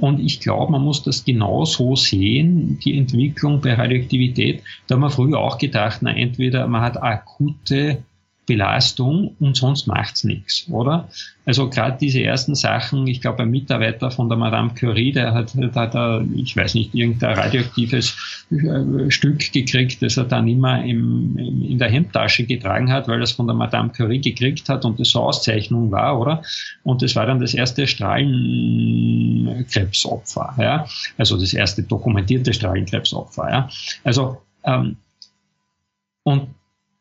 [0.00, 4.62] und ich glaube, man muss das genau so sehen, die Entwicklung bei Radioaktivität.
[4.86, 8.02] Da haben wir früher auch gedacht, na, entweder man hat akute
[8.50, 11.08] Belastung und sonst macht's nichts, oder?
[11.46, 15.54] Also gerade diese ersten Sachen, ich glaube, ein Mitarbeiter von der Madame Curie, der hat,
[15.54, 21.62] hat ich weiß nicht, irgendein radioaktives äh, Stück gekriegt, das er dann immer im, im,
[21.62, 25.10] in der Hemdtasche getragen hat, weil es von der Madame Curie gekriegt hat und das
[25.10, 26.42] so Auszeichnung war, oder?
[26.82, 30.86] Und das war dann das erste Strahlenkrebsopfer, ja?
[31.18, 33.68] Also das erste dokumentierte Strahlenkrebsopfer, ja?
[34.02, 34.96] Also, ähm,
[36.24, 36.48] und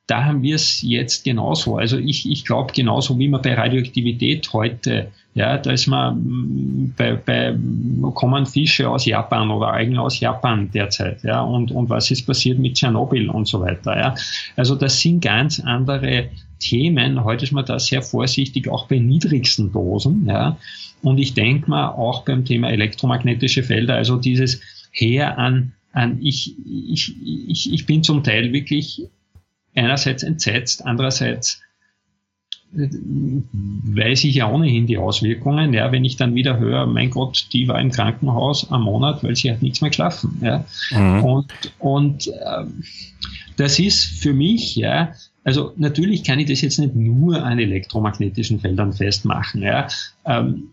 [0.10, 1.78] da haben wir es jetzt genauso.
[1.78, 6.94] Also ich, ich glaube genauso wie man bei Radioaktivität heute, ja, da ist man mm,
[6.98, 7.56] bei, bei
[8.16, 12.58] kommen Fische aus Japan oder Algen aus Japan derzeit, ja, und, und was ist passiert
[12.58, 14.16] mit Tschernobyl und so weiter, ja.
[14.56, 17.24] Also das sind ganz andere Themen.
[17.24, 20.58] Heute ist man da sehr vorsichtig, auch bei niedrigsten Dosen, ja.
[21.04, 24.60] Und ich denke mal auch beim Thema elektromagnetische Felder, also dieses
[24.92, 27.16] Her an, an ich, ich,
[27.48, 29.04] ich, ich bin zum Teil wirklich
[29.80, 31.62] einerseits entsetzt, andererseits
[32.76, 37.48] äh, weiß ich ja ohnehin die Auswirkungen, ja, wenn ich dann wieder höre, mein Gott,
[37.54, 40.66] die war im Krankenhaus am Monat, weil sie hat nichts mehr geschlafen, ja.
[40.92, 41.24] Mhm.
[41.24, 42.66] Und, und äh,
[43.58, 45.14] das ist für mich, ja,
[45.44, 49.88] also natürlich kann ich das jetzt nicht nur an elektromagnetischen Feldern festmachen, ja.
[50.26, 50.72] Ähm,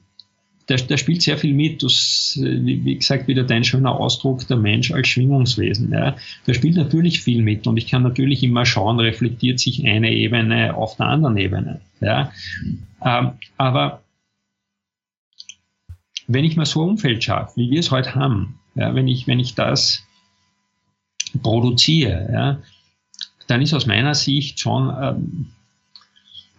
[0.66, 1.82] da, da spielt sehr viel mit.
[1.82, 5.92] Das, wie gesagt, wieder dein schöner Ausdruck, der Mensch als Schwingungswesen.
[5.92, 6.16] Ja.
[6.44, 10.74] Da spielt natürlich viel mit und ich kann natürlich immer schauen, reflektiert sich eine Ebene
[10.76, 11.80] auf der anderen Ebene.
[12.00, 12.32] Ja.
[13.04, 14.02] Ähm, aber
[16.26, 19.28] wenn ich mal so ein Umfeld schaffe, wie wir es heute haben, ja, wenn, ich,
[19.28, 20.04] wenn ich das
[21.42, 22.58] produziere, ja,
[23.46, 25.46] dann ist aus meiner Sicht schon ähm,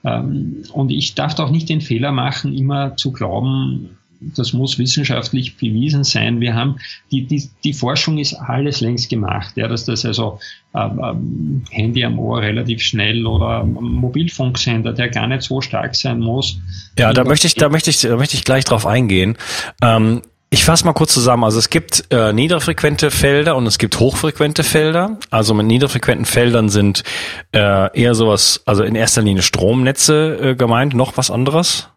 [0.04, 5.58] ähm, und ich darf auch nicht den Fehler machen, immer zu glauben, das muss wissenschaftlich
[5.58, 6.39] bewiesen sein.
[6.39, 6.77] Wir haben,
[7.12, 10.39] die, die, die Forschung ist alles längst gemacht, ja, dass das also
[10.73, 16.19] ähm, ähm, Handy am Ohr relativ schnell oder Mobilfunksender, der gar nicht so stark sein
[16.19, 16.60] muss.
[16.97, 19.38] Ja, da möchte ich, da möchte ich, da möchte ich gleich drauf eingehen.
[19.82, 21.43] Ähm, ich fasse mal kurz zusammen.
[21.43, 25.17] Also es gibt äh, niederfrequente Felder und es gibt hochfrequente Felder.
[25.30, 27.03] Also mit niederfrequenten Feldern sind
[27.51, 31.89] äh, eher sowas, also in erster Linie Stromnetze äh, gemeint, noch was anderes?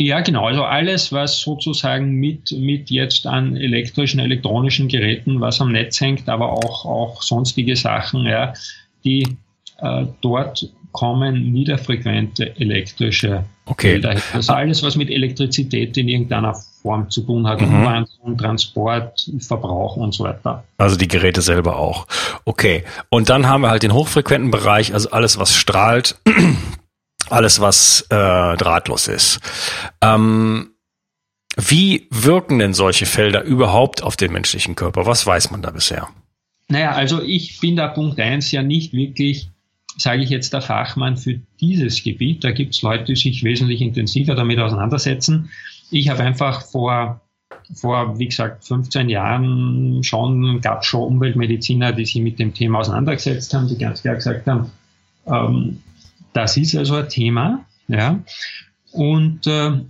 [0.00, 0.46] Ja, genau.
[0.46, 6.28] Also alles, was sozusagen mit, mit jetzt an elektrischen, elektronischen Geräten, was am Netz hängt,
[6.28, 8.52] aber auch, auch sonstige Sachen, ja,
[9.04, 9.36] die
[9.78, 13.92] äh, dort kommen niederfrequente elektrische okay.
[13.92, 14.20] Felder.
[14.32, 17.74] Also alles, was mit Elektrizität in irgendeiner Form zu tun hat, mhm.
[17.74, 20.64] Umwandlung, Transport, Verbrauch und so weiter.
[20.78, 22.06] Also die Geräte selber auch.
[22.44, 22.84] Okay.
[23.10, 26.16] Und dann haben wir halt den hochfrequenten Bereich, also alles, was strahlt,
[27.32, 29.40] alles, was äh, drahtlos ist.
[30.00, 30.70] Ähm,
[31.56, 35.06] wie wirken denn solche Felder überhaupt auf den menschlichen Körper?
[35.06, 36.08] Was weiß man da bisher?
[36.68, 39.50] Naja, also ich bin da Punkt eins ja nicht wirklich,
[39.96, 42.44] sage ich jetzt, der Fachmann für dieses Gebiet.
[42.44, 45.50] Da gibt es Leute, die sich wesentlich intensiver damit auseinandersetzen.
[45.90, 47.22] Ich habe einfach vor,
[47.74, 52.80] vor, wie gesagt, 15 Jahren schon, gab es schon Umweltmediziner, die sich mit dem Thema
[52.80, 54.70] auseinandergesetzt haben, die ganz klar gesagt haben,
[55.26, 55.82] ähm,
[56.38, 57.64] das ist also ein Thema.
[57.88, 58.20] Ja.
[58.92, 59.80] Und, äh,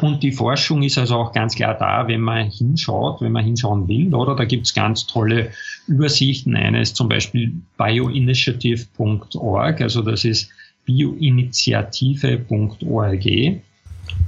[0.00, 3.88] und die Forschung ist also auch ganz klar da, wenn man hinschaut, wenn man hinschauen
[3.88, 4.36] will, oder?
[4.36, 5.52] Da gibt es ganz tolle
[5.86, 6.54] Übersichten.
[6.54, 10.50] Eine ist zum Beispiel bioinitiative.org, also das ist
[10.84, 13.26] bioinitiative.org.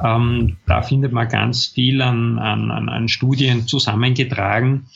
[0.04, 4.87] Ähm, da findet man ganz viel an, an, an Studien zusammengetragen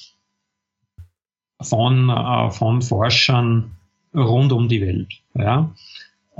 [1.61, 3.72] von, äh, von Forschern
[4.14, 5.08] rund um die Welt.
[5.35, 5.72] Ja.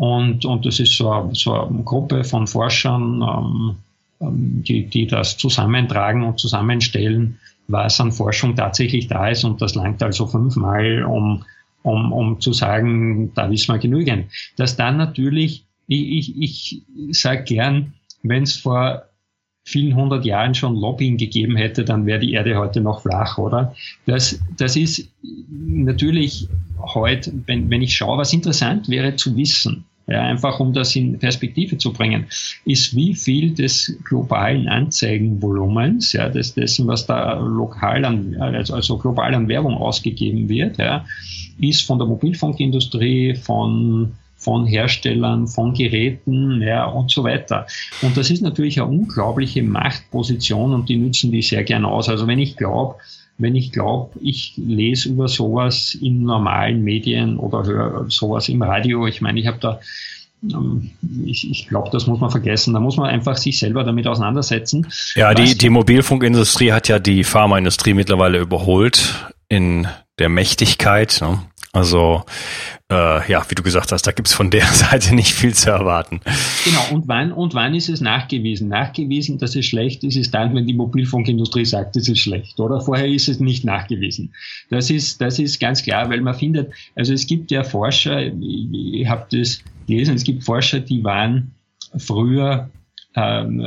[0.03, 3.77] Und, und das ist so, so eine Gruppe von Forschern, ähm,
[4.21, 7.39] ähm, die, die das zusammentragen und zusammenstellen,
[7.69, 9.45] was an Forschung tatsächlich da ist.
[9.45, 11.45] Und das langt also fünfmal, um,
[11.85, 14.27] um, um zu sagen, da wissen wir genügend.
[14.57, 17.93] Dass dann natürlich, ich, ich, ich sage gern,
[18.25, 19.05] wenn es vor
[19.65, 23.73] vielen hundert Jahren schon Lobbying gegeben hätte, dann wäre die Erde heute noch flach, oder?
[24.07, 25.09] Das, das ist
[25.49, 26.49] natürlich
[26.81, 31.19] heute, wenn, wenn ich schaue, was interessant wäre zu wissen, ja, einfach um das in
[31.19, 32.27] Perspektive zu bringen,
[32.65, 38.99] ist wie viel des globalen Anzeigenvolumens, ja, des, dessen, was da lokal an, also, also
[38.99, 41.05] global an Werbung ausgegeben wird, ja,
[41.61, 44.13] ist von der Mobilfunkindustrie, von
[44.43, 47.67] von Herstellern, von Geräten ja, und so weiter.
[48.03, 52.09] Und das ist natürlich eine unglaubliche Machtposition und die nutzen die sehr gern aus.
[52.09, 52.97] Also wenn ich glaube,
[53.43, 59.07] wenn ich glaube, ich lese über sowas in normalen Medien oder höre sowas im Radio,
[59.07, 59.81] ich meine, ich habe da
[60.43, 60.91] ähm,
[61.25, 62.75] ich, ich glaube, das muss man vergessen.
[62.75, 64.89] Da muss man einfach sich selber damit auseinandersetzen.
[65.15, 69.87] Ja, die, die Mobilfunkindustrie hat ja die Pharmaindustrie mittlerweile überholt in
[70.19, 71.19] der Mächtigkeit.
[71.21, 71.41] Ne?
[71.75, 72.23] Also
[72.91, 76.21] äh, ja, wie du gesagt hast, da gibt's von der Seite nicht viel zu erwarten.
[76.65, 78.69] Genau, und wann, und wann ist es nachgewiesen?
[78.69, 82.61] Nachgewiesen, dass es schlecht ist, ist dann, wenn die Mobilfunkindustrie sagt, es ist schlecht.
[82.61, 84.35] Oder vorher ist es nicht nachgewiesen.
[84.69, 88.69] Das ist, das ist ganz klar, weil man findet, also es gibt ja Forscher, ich,
[88.73, 91.55] ich habe das gelesen, es gibt Forscher, die waren
[91.97, 92.69] früher
[93.17, 93.67] ähm,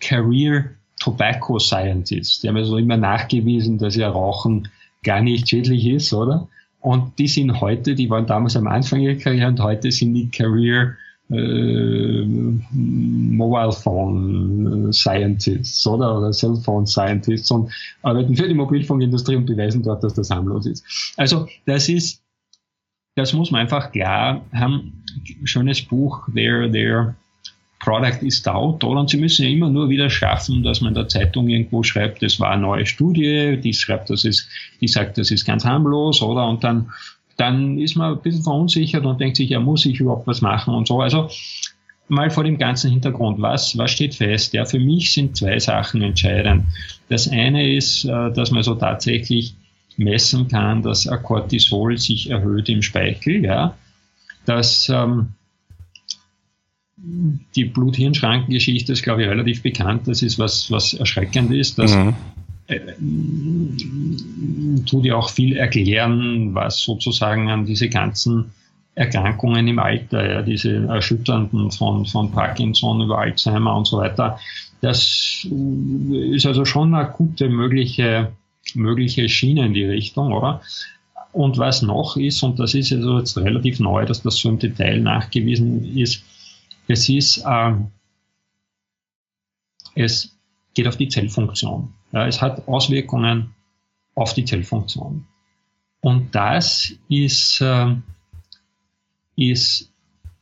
[0.00, 2.40] Career Tobacco Scientists.
[2.40, 4.68] Die haben also immer nachgewiesen, dass ja Rauchen
[5.04, 6.48] gar nicht schädlich ist, oder?
[6.82, 10.28] Und die sind heute, die waren damals am Anfang ihrer Karriere und heute sind die
[10.28, 10.96] Career
[11.30, 12.24] äh,
[12.72, 19.84] Mobile Phone Scientists oder, oder Cell Phone Scientists und arbeiten für die Mobilfunkindustrie und beweisen
[19.84, 20.84] dort, dass das harmlos ist.
[21.16, 22.20] Also das ist,
[23.14, 25.04] das muss man einfach klar haben.
[25.44, 27.14] Schönes Buch, there, there
[27.82, 29.00] Product is out, oder?
[29.00, 32.22] Und sie müssen ja immer nur wieder schaffen, dass man in der Zeitung irgendwo schreibt,
[32.22, 34.48] das war eine neue Studie, die schreibt, das ist,
[34.80, 36.46] die sagt, das ist ganz harmlos, oder?
[36.48, 36.90] Und dann,
[37.36, 40.74] dann ist man ein bisschen verunsichert und denkt sich, ja, muss ich überhaupt was machen
[40.74, 41.00] und so.
[41.00, 41.28] Also,
[42.08, 44.52] mal vor dem ganzen Hintergrund, was, was steht fest?
[44.52, 46.66] Ja, für mich sind zwei Sachen entscheidend.
[47.08, 49.54] Das eine ist, äh, dass man so tatsächlich
[49.96, 53.74] messen kann, dass ein Cortisol sich erhöht im Speichel, ja,
[54.46, 55.28] dass, ähm,
[57.56, 60.06] die Blut-Hirn-Schrankengeschichte ist, glaube ich, relativ bekannt.
[60.06, 61.78] Das ist was, was erschreckend ist.
[61.78, 62.14] Das mhm.
[62.68, 62.78] äh,
[64.86, 68.52] tut ja auch viel erklären, was sozusagen an diese ganzen
[68.94, 74.38] Erkrankungen im Alter, ja, diese erschütternden von, von Parkinson über Alzheimer und so weiter.
[74.80, 78.32] Das ist also schon eine gute mögliche,
[78.74, 80.60] mögliche Schiene in die Richtung, oder?
[81.32, 84.58] Und was noch ist, und das ist also jetzt relativ neu, dass das so im
[84.58, 86.22] Detail nachgewiesen ist,
[86.92, 87.72] es ist, äh,
[89.94, 90.36] es
[90.74, 91.92] geht auf die Zellfunktion.
[92.12, 93.54] Ja, es hat Auswirkungen
[94.14, 95.26] auf die Zellfunktion.
[96.00, 97.94] Und das ist, äh,
[99.36, 99.90] ist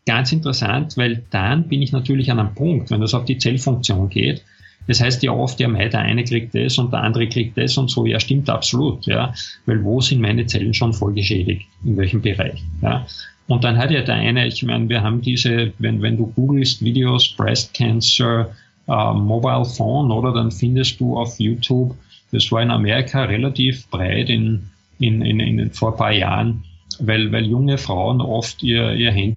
[0.06, 4.08] ganz interessant, weil dann bin ich natürlich an einem Punkt, wenn das auf die Zellfunktion
[4.08, 4.44] geht.
[4.86, 7.76] Das heißt ja oft, ja, mei, der eine kriegt das und der andere kriegt das
[7.76, 8.06] und so.
[8.06, 9.32] Ja, stimmt absolut, ja.
[9.66, 11.68] Weil wo sind meine Zellen schon voll geschädigt?
[11.84, 12.64] In welchem Bereich?
[12.80, 13.06] Ja.
[13.50, 16.84] Und dann hat ja der eine, ich meine, wir haben diese, wenn, wenn du googelst
[16.84, 18.54] Videos, Breast Cancer,
[18.86, 21.96] äh, Mobile Phone, oder dann findest du auf YouTube,
[22.30, 26.62] das war in Amerika relativ breit in, in, in, in vor ein paar Jahren,
[27.00, 29.36] weil, weil junge Frauen oft ihr, ihr Handy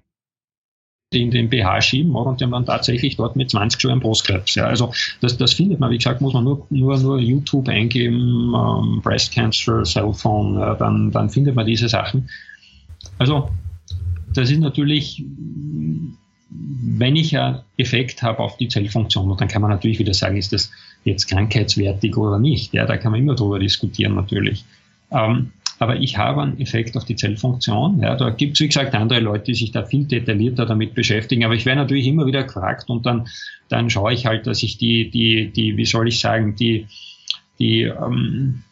[1.12, 2.30] in den BH schieben oder?
[2.30, 4.54] und die haben dann tatsächlich dort mit 20 schon einen Brustkrebs.
[4.54, 4.66] Ja.
[4.66, 9.00] Also das, das findet man, wie gesagt, muss man nur, nur, nur YouTube eingeben, ähm,
[9.02, 12.30] Breast Cancer, Cellphone, ja, dann, dann findet man diese Sachen.
[13.18, 13.50] Also
[14.36, 15.24] das ist natürlich,
[16.50, 20.52] wenn ich einen Effekt habe auf die Zellfunktion, dann kann man natürlich wieder sagen, ist
[20.52, 20.70] das
[21.04, 22.72] jetzt krankheitswertig oder nicht.
[22.72, 24.64] Ja, da kann man immer drüber diskutieren natürlich.
[25.10, 28.00] Ähm, aber ich habe einen Effekt auf die Zellfunktion.
[28.00, 31.44] Ja, da gibt es, wie gesagt, andere Leute, die sich da viel detaillierter damit beschäftigen.
[31.44, 33.26] Aber ich werde natürlich immer wieder gefragt und dann,
[33.68, 36.86] dann schaue ich halt, dass ich die, die, die, wie soll ich sagen, die,
[37.58, 38.62] die, ähm,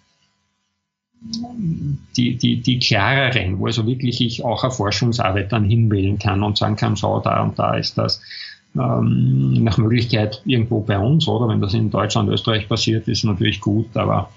[2.17, 6.59] die, die, die klareren, wo also wirklich ich auch eine Forschungsarbeit dann hinwählen kann und
[6.59, 8.21] sagen kann, so, da und da ist das
[8.75, 13.61] ähm, nach Möglichkeit irgendwo bei uns, oder wenn das in Deutschland, Österreich passiert, ist natürlich
[13.61, 14.31] gut, aber,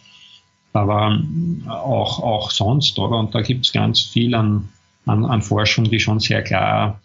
[0.73, 1.19] aber
[1.67, 3.17] auch, auch sonst, oder?
[3.17, 4.69] Und da gibt es ganz viel an,
[5.05, 6.99] an, an Forschung, die schon sehr klar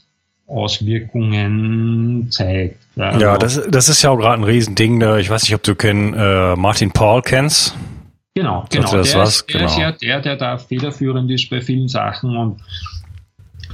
[0.46, 2.80] Auswirkungen zeigt.
[2.96, 5.00] Ja, ja das, das ist ja auch gerade ein Riesending.
[5.18, 7.76] Ich weiß nicht, ob du kenn, äh, Martin Paul kennst.
[8.34, 8.90] Genau, genau.
[8.90, 9.36] Der, was?
[9.36, 9.70] Ist, der genau.
[9.70, 12.60] ist ja der, der da federführend ist bei vielen Sachen und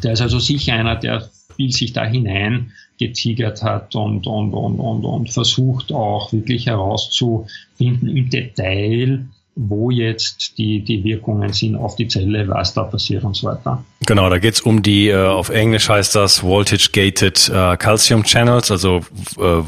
[0.02, 4.80] der ist also sicher einer, der viel sich da hinein getigert hat und, und, und,
[4.80, 11.96] und, und versucht auch wirklich herauszufinden im Detail, wo jetzt die, die Wirkungen sind auf
[11.96, 13.84] die Zelle, was da passiert und so weiter.
[14.06, 19.00] Genau, da geht's um die, äh, auf Englisch heißt das Voltage-Gated äh, Calcium Channels, also
[19.38, 19.62] äh,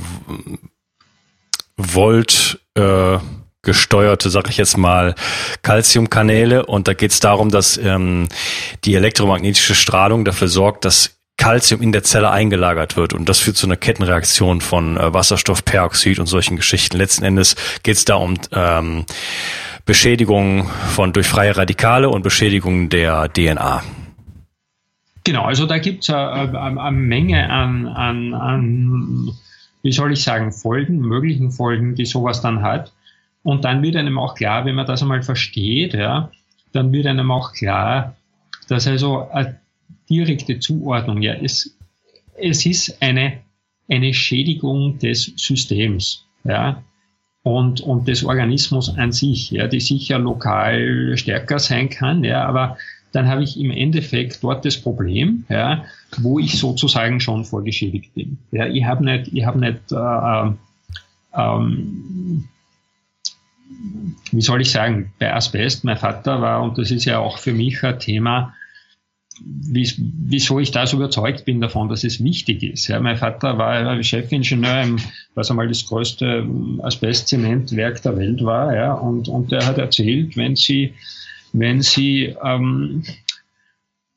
[1.76, 3.18] Volt äh,
[3.68, 5.14] gesteuerte, sag ich jetzt mal,
[5.60, 6.64] Calciumkanäle.
[6.64, 8.28] Und da geht es darum, dass ähm,
[8.84, 13.12] die elektromagnetische Strahlung dafür sorgt, dass Calcium in der Zelle eingelagert wird.
[13.12, 16.96] Und das führt zu einer Kettenreaktion von äh, Wasserstoffperoxid und solchen Geschichten.
[16.96, 19.04] Letzten Endes geht es da um ähm,
[19.84, 23.82] Beschädigung von durch freie Radikale und Beschädigung der DNA.
[25.24, 29.30] Genau, also da gibt es eine, eine, Menge an, an, an,
[29.82, 32.92] wie soll ich sagen, Folgen, möglichen Folgen, die sowas dann hat.
[33.42, 36.30] Und dann wird einem auch klar, wenn man das einmal versteht, ja,
[36.72, 38.16] dann wird einem auch klar,
[38.68, 39.58] dass also eine
[40.10, 41.76] direkte Zuordnung, ja, es,
[42.36, 43.38] es ist eine,
[43.88, 46.82] eine Schädigung des Systems, ja,
[47.42, 52.76] und, und des Organismus an sich, ja, die sicher lokal stärker sein kann, ja, aber
[53.12, 55.84] dann habe ich im Endeffekt dort das Problem, ja,
[56.18, 58.38] wo ich sozusagen schon vorgeschädigt bin.
[58.50, 60.50] Ja, ich habe nicht, ich habe nicht, äh,
[61.34, 62.48] ähm,
[64.32, 67.52] wie soll ich sagen, bei Asbest, mein Vater war, und das ist ja auch für
[67.52, 68.54] mich ein Thema,
[69.40, 72.88] wie, wieso ich da so überzeugt bin davon, dass es wichtig ist.
[72.88, 74.96] Ja, mein Vater war Chefingenieur im,
[75.34, 76.46] was einmal das größte
[76.82, 80.94] Asbestzementwerk der Welt war, ja, und, und er hat erzählt, wenn Sie,
[81.52, 83.04] wenn Sie ähm,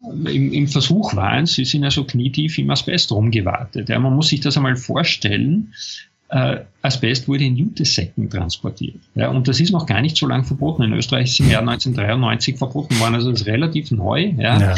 [0.01, 3.89] im, im Versuch waren, Sie sind ja so knietief im Asbest rumgewartet.
[3.89, 5.73] Ja, man muss sich das einmal vorstellen.
[6.31, 9.01] Äh, Asbest wurde in Jutesäcken transportiert.
[9.15, 10.83] Ja, und das ist noch gar nicht so lange verboten.
[10.83, 14.33] In Österreich ist im Jahr 1993 verboten worden, also das ist relativ neu.
[14.37, 14.59] Ja.
[14.59, 14.75] ja.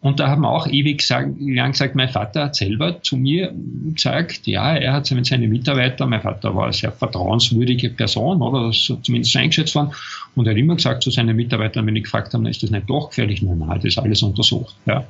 [0.00, 3.54] Und da haben wir auch ewig lang gesagt, mein Vater hat selber zu mir
[3.94, 8.70] gesagt, ja, er hat mit seinen Mitarbeitern, mein Vater war eine sehr vertrauenswürdige Person, oder
[8.70, 9.92] so zumindest eingeschätzt worden,
[10.34, 12.90] und er hat immer gesagt zu seinen Mitarbeitern, wenn ich gefragt habe, ist das nicht
[12.90, 13.40] doch gefährlich?
[13.40, 14.74] Nein, nein, das ist alles untersucht.
[14.84, 15.06] Ja.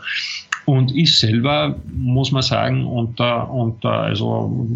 [0.65, 4.69] Und ich selber, muss man sagen, unter, unter also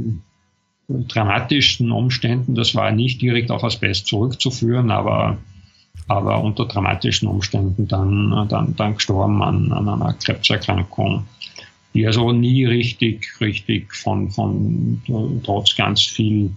[0.88, 5.38] dramatischsten Umständen, das war nicht direkt auf Asbest zurückzuführen, aber
[6.06, 11.26] aber unter dramatischen Umständen dann, dann, dann gestorben an, an einer Krebserkrankung,
[11.92, 15.02] die also nie richtig, richtig von, von
[15.44, 16.50] trotz ganz viel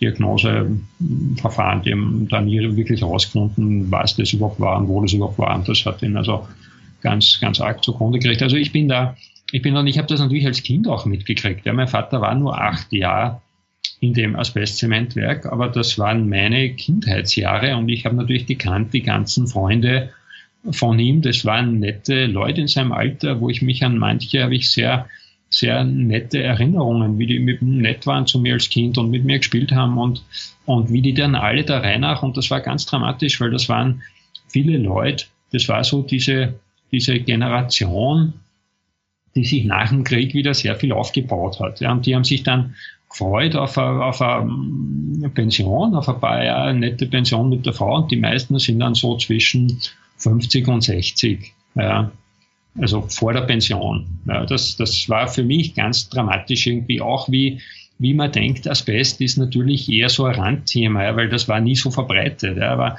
[0.00, 5.38] Diagnoseverfahren, die haben da nie wirklich herausgefunden, was das überhaupt war und wo das überhaupt
[5.38, 5.54] war.
[5.54, 6.48] Und das hat ihn also
[7.02, 8.42] ganz, ganz arg zugrunde gekriegt.
[8.42, 9.16] Also ich bin da,
[9.52, 11.66] ich bin und ich habe das natürlich als Kind auch mitgekriegt.
[11.66, 13.40] Ja, mein Vater war nur acht Jahre
[14.00, 19.46] in dem Asbestzementwerk, aber das waren meine Kindheitsjahre und ich habe natürlich gekannt, die ganzen
[19.46, 20.10] Freunde
[20.70, 24.54] von ihm, das waren nette Leute in seinem Alter, wo ich mich an manche habe
[24.54, 25.08] ich sehr,
[25.50, 29.38] sehr nette Erinnerungen, wie die mit nett waren zu mir als Kind und mit mir
[29.38, 30.22] gespielt haben und,
[30.64, 33.68] und wie die dann alle da rein nach und das war ganz dramatisch, weil das
[33.68, 34.02] waren
[34.48, 36.54] viele Leute, das war so diese,
[36.92, 38.34] diese Generation,
[39.34, 41.80] die sich nach dem Krieg wieder sehr viel aufgebaut hat.
[41.80, 42.74] Ja, und die haben sich dann
[43.14, 47.72] gefreut auf eine, auf eine Pension, auf ein paar Jahre eine nette Pension mit der
[47.72, 49.80] Frau und die meisten sind dann so zwischen
[50.18, 51.52] 50 und 60.
[51.76, 52.10] Ja,
[52.78, 54.06] also vor der Pension.
[54.26, 57.60] Ja, das, das war für mich ganz dramatisch irgendwie auch, wie,
[57.98, 61.76] wie man denkt, Asbest ist natürlich eher so ein Randthema, ja, weil das war nie
[61.76, 62.58] so verbreitet.
[62.58, 62.98] Ja, aber,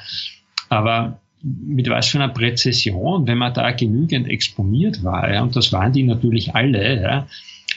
[0.70, 5.74] aber mit was für einer Präzision, wenn man da genügend exponiert war, ja, und das
[5.74, 7.28] waren die natürlich alle, ja,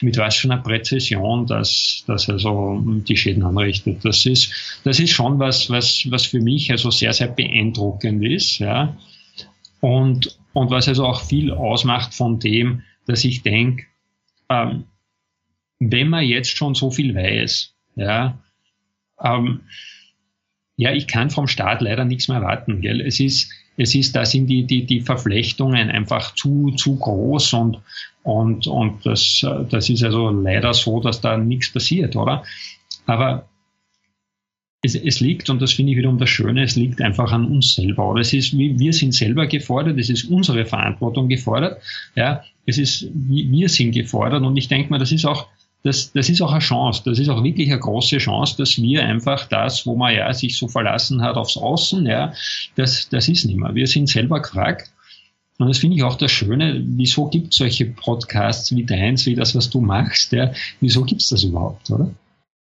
[0.01, 4.03] mit was für einer Präzision das, das also die Schäden anrichtet.
[4.03, 8.59] Das ist, das ist schon was, was, was für mich also sehr, sehr beeindruckend ist,
[8.59, 8.95] ja.
[9.81, 13.85] Und, und was also auch viel ausmacht von dem, dass ich denke,
[14.49, 14.85] ähm,
[15.79, 18.37] wenn man jetzt schon so viel weiß, ja,
[19.21, 19.61] ähm,
[20.75, 22.79] ja, ich kann vom Staat leider nichts mehr erwarten.
[22.79, 23.01] Gell?
[23.01, 27.79] Es ist, es ist, da sind die, die, die Verflechtungen einfach zu, zu groß und,
[28.23, 32.43] und, und das, das ist also leider so, dass da nichts passiert, oder?
[33.05, 33.47] Aber
[34.81, 37.75] es, es liegt, und das finde ich wiederum das Schöne, es liegt einfach an uns
[37.75, 38.09] selber.
[38.09, 41.81] Oder es ist, wir sind selber gefordert, es ist unsere Verantwortung gefordert.
[42.15, 45.47] Ja, es ist, wir sind gefordert und ich denke mal, das ist auch
[45.81, 49.05] das, das ist auch eine Chance, das ist auch wirklich eine große Chance, dass wir
[49.05, 52.33] einfach das, wo man ja sich so verlassen hat aufs Außen, ja,
[52.75, 53.73] das, das ist nicht mehr.
[53.73, 54.91] Wir sind selber gefragt.
[55.59, 59.35] Und das finde ich auch das Schöne, wieso gibt es solche Podcasts wie deins, wie
[59.35, 62.09] das, was du machst, ja, wieso gibt es das überhaupt, oder?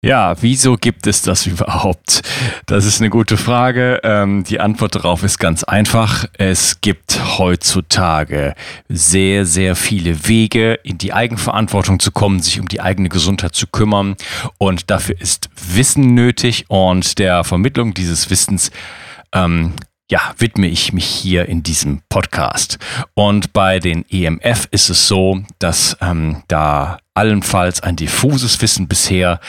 [0.01, 2.23] Ja, wieso gibt es das überhaupt?
[2.67, 4.01] Das ist eine gute Frage.
[4.05, 6.25] Ähm, die Antwort darauf ist ganz einfach.
[6.39, 8.55] Es gibt heutzutage
[8.89, 13.67] sehr, sehr viele Wege, in die Eigenverantwortung zu kommen, sich um die eigene Gesundheit zu
[13.67, 14.17] kümmern.
[14.57, 18.71] Und dafür ist Wissen nötig und der Vermittlung dieses Wissens
[19.33, 19.73] ähm,
[20.11, 22.79] ja, widme ich mich hier in diesem Podcast.
[23.15, 29.41] Und bei den EMF ist es so, dass ähm, da allenfalls ein diffuses Wissen bisher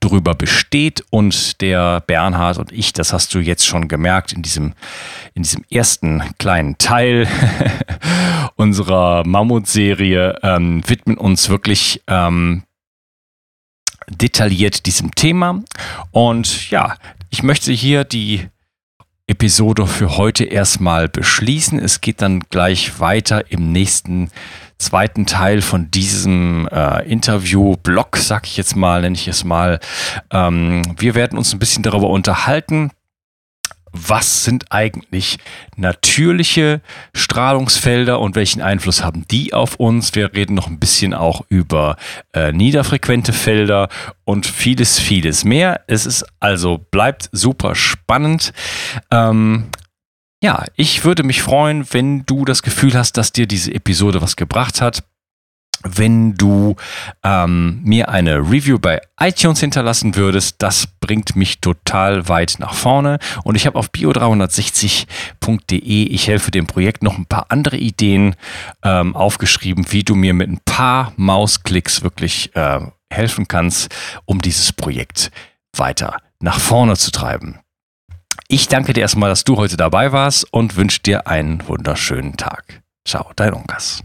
[0.00, 4.74] darüber besteht und der Bernhard und ich, das hast du jetzt schon gemerkt in diesem,
[5.34, 7.28] in diesem ersten kleinen Teil
[8.56, 12.62] unserer Mammutserie, ähm, widmen uns wirklich ähm,
[14.08, 15.62] detailliert diesem Thema.
[16.12, 16.94] Und ja,
[17.30, 18.48] ich möchte hier die
[19.28, 21.80] Episode für heute erstmal beschließen.
[21.80, 24.30] Es geht dann gleich weiter im nächsten
[24.78, 29.80] zweiten Teil von diesem äh, Interview-Blog, sag ich jetzt mal, nenne ich es mal.
[30.30, 32.90] Ähm, wir werden uns ein bisschen darüber unterhalten,
[33.96, 35.38] was sind eigentlich
[35.76, 36.80] natürliche
[37.14, 40.14] Strahlungsfelder und welchen Einfluss haben die auf uns.
[40.14, 41.96] Wir reden noch ein bisschen auch über
[42.32, 43.88] äh, niederfrequente Felder
[44.24, 45.82] und vieles, vieles mehr.
[45.86, 48.52] Es ist also, bleibt super spannend.
[49.10, 49.66] Ähm,
[50.42, 54.36] ja, ich würde mich freuen, wenn du das Gefühl hast, dass dir diese Episode was
[54.36, 55.02] gebracht hat
[55.88, 56.76] wenn du
[57.22, 60.56] ähm, mir eine Review bei iTunes hinterlassen würdest.
[60.58, 63.18] Das bringt mich total weit nach vorne.
[63.44, 68.34] Und ich habe auf bio360.de, ich helfe dem Projekt, noch ein paar andere Ideen
[68.82, 72.80] ähm, aufgeschrieben, wie du mir mit ein paar Mausklicks wirklich äh,
[73.10, 75.30] helfen kannst, um dieses Projekt
[75.76, 77.58] weiter nach vorne zu treiben.
[78.48, 82.82] Ich danke dir erstmal, dass du heute dabei warst und wünsche dir einen wunderschönen Tag.
[83.04, 84.04] Ciao, dein Unkas.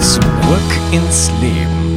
[0.00, 0.22] Zurück
[0.92, 1.89] ins Leben.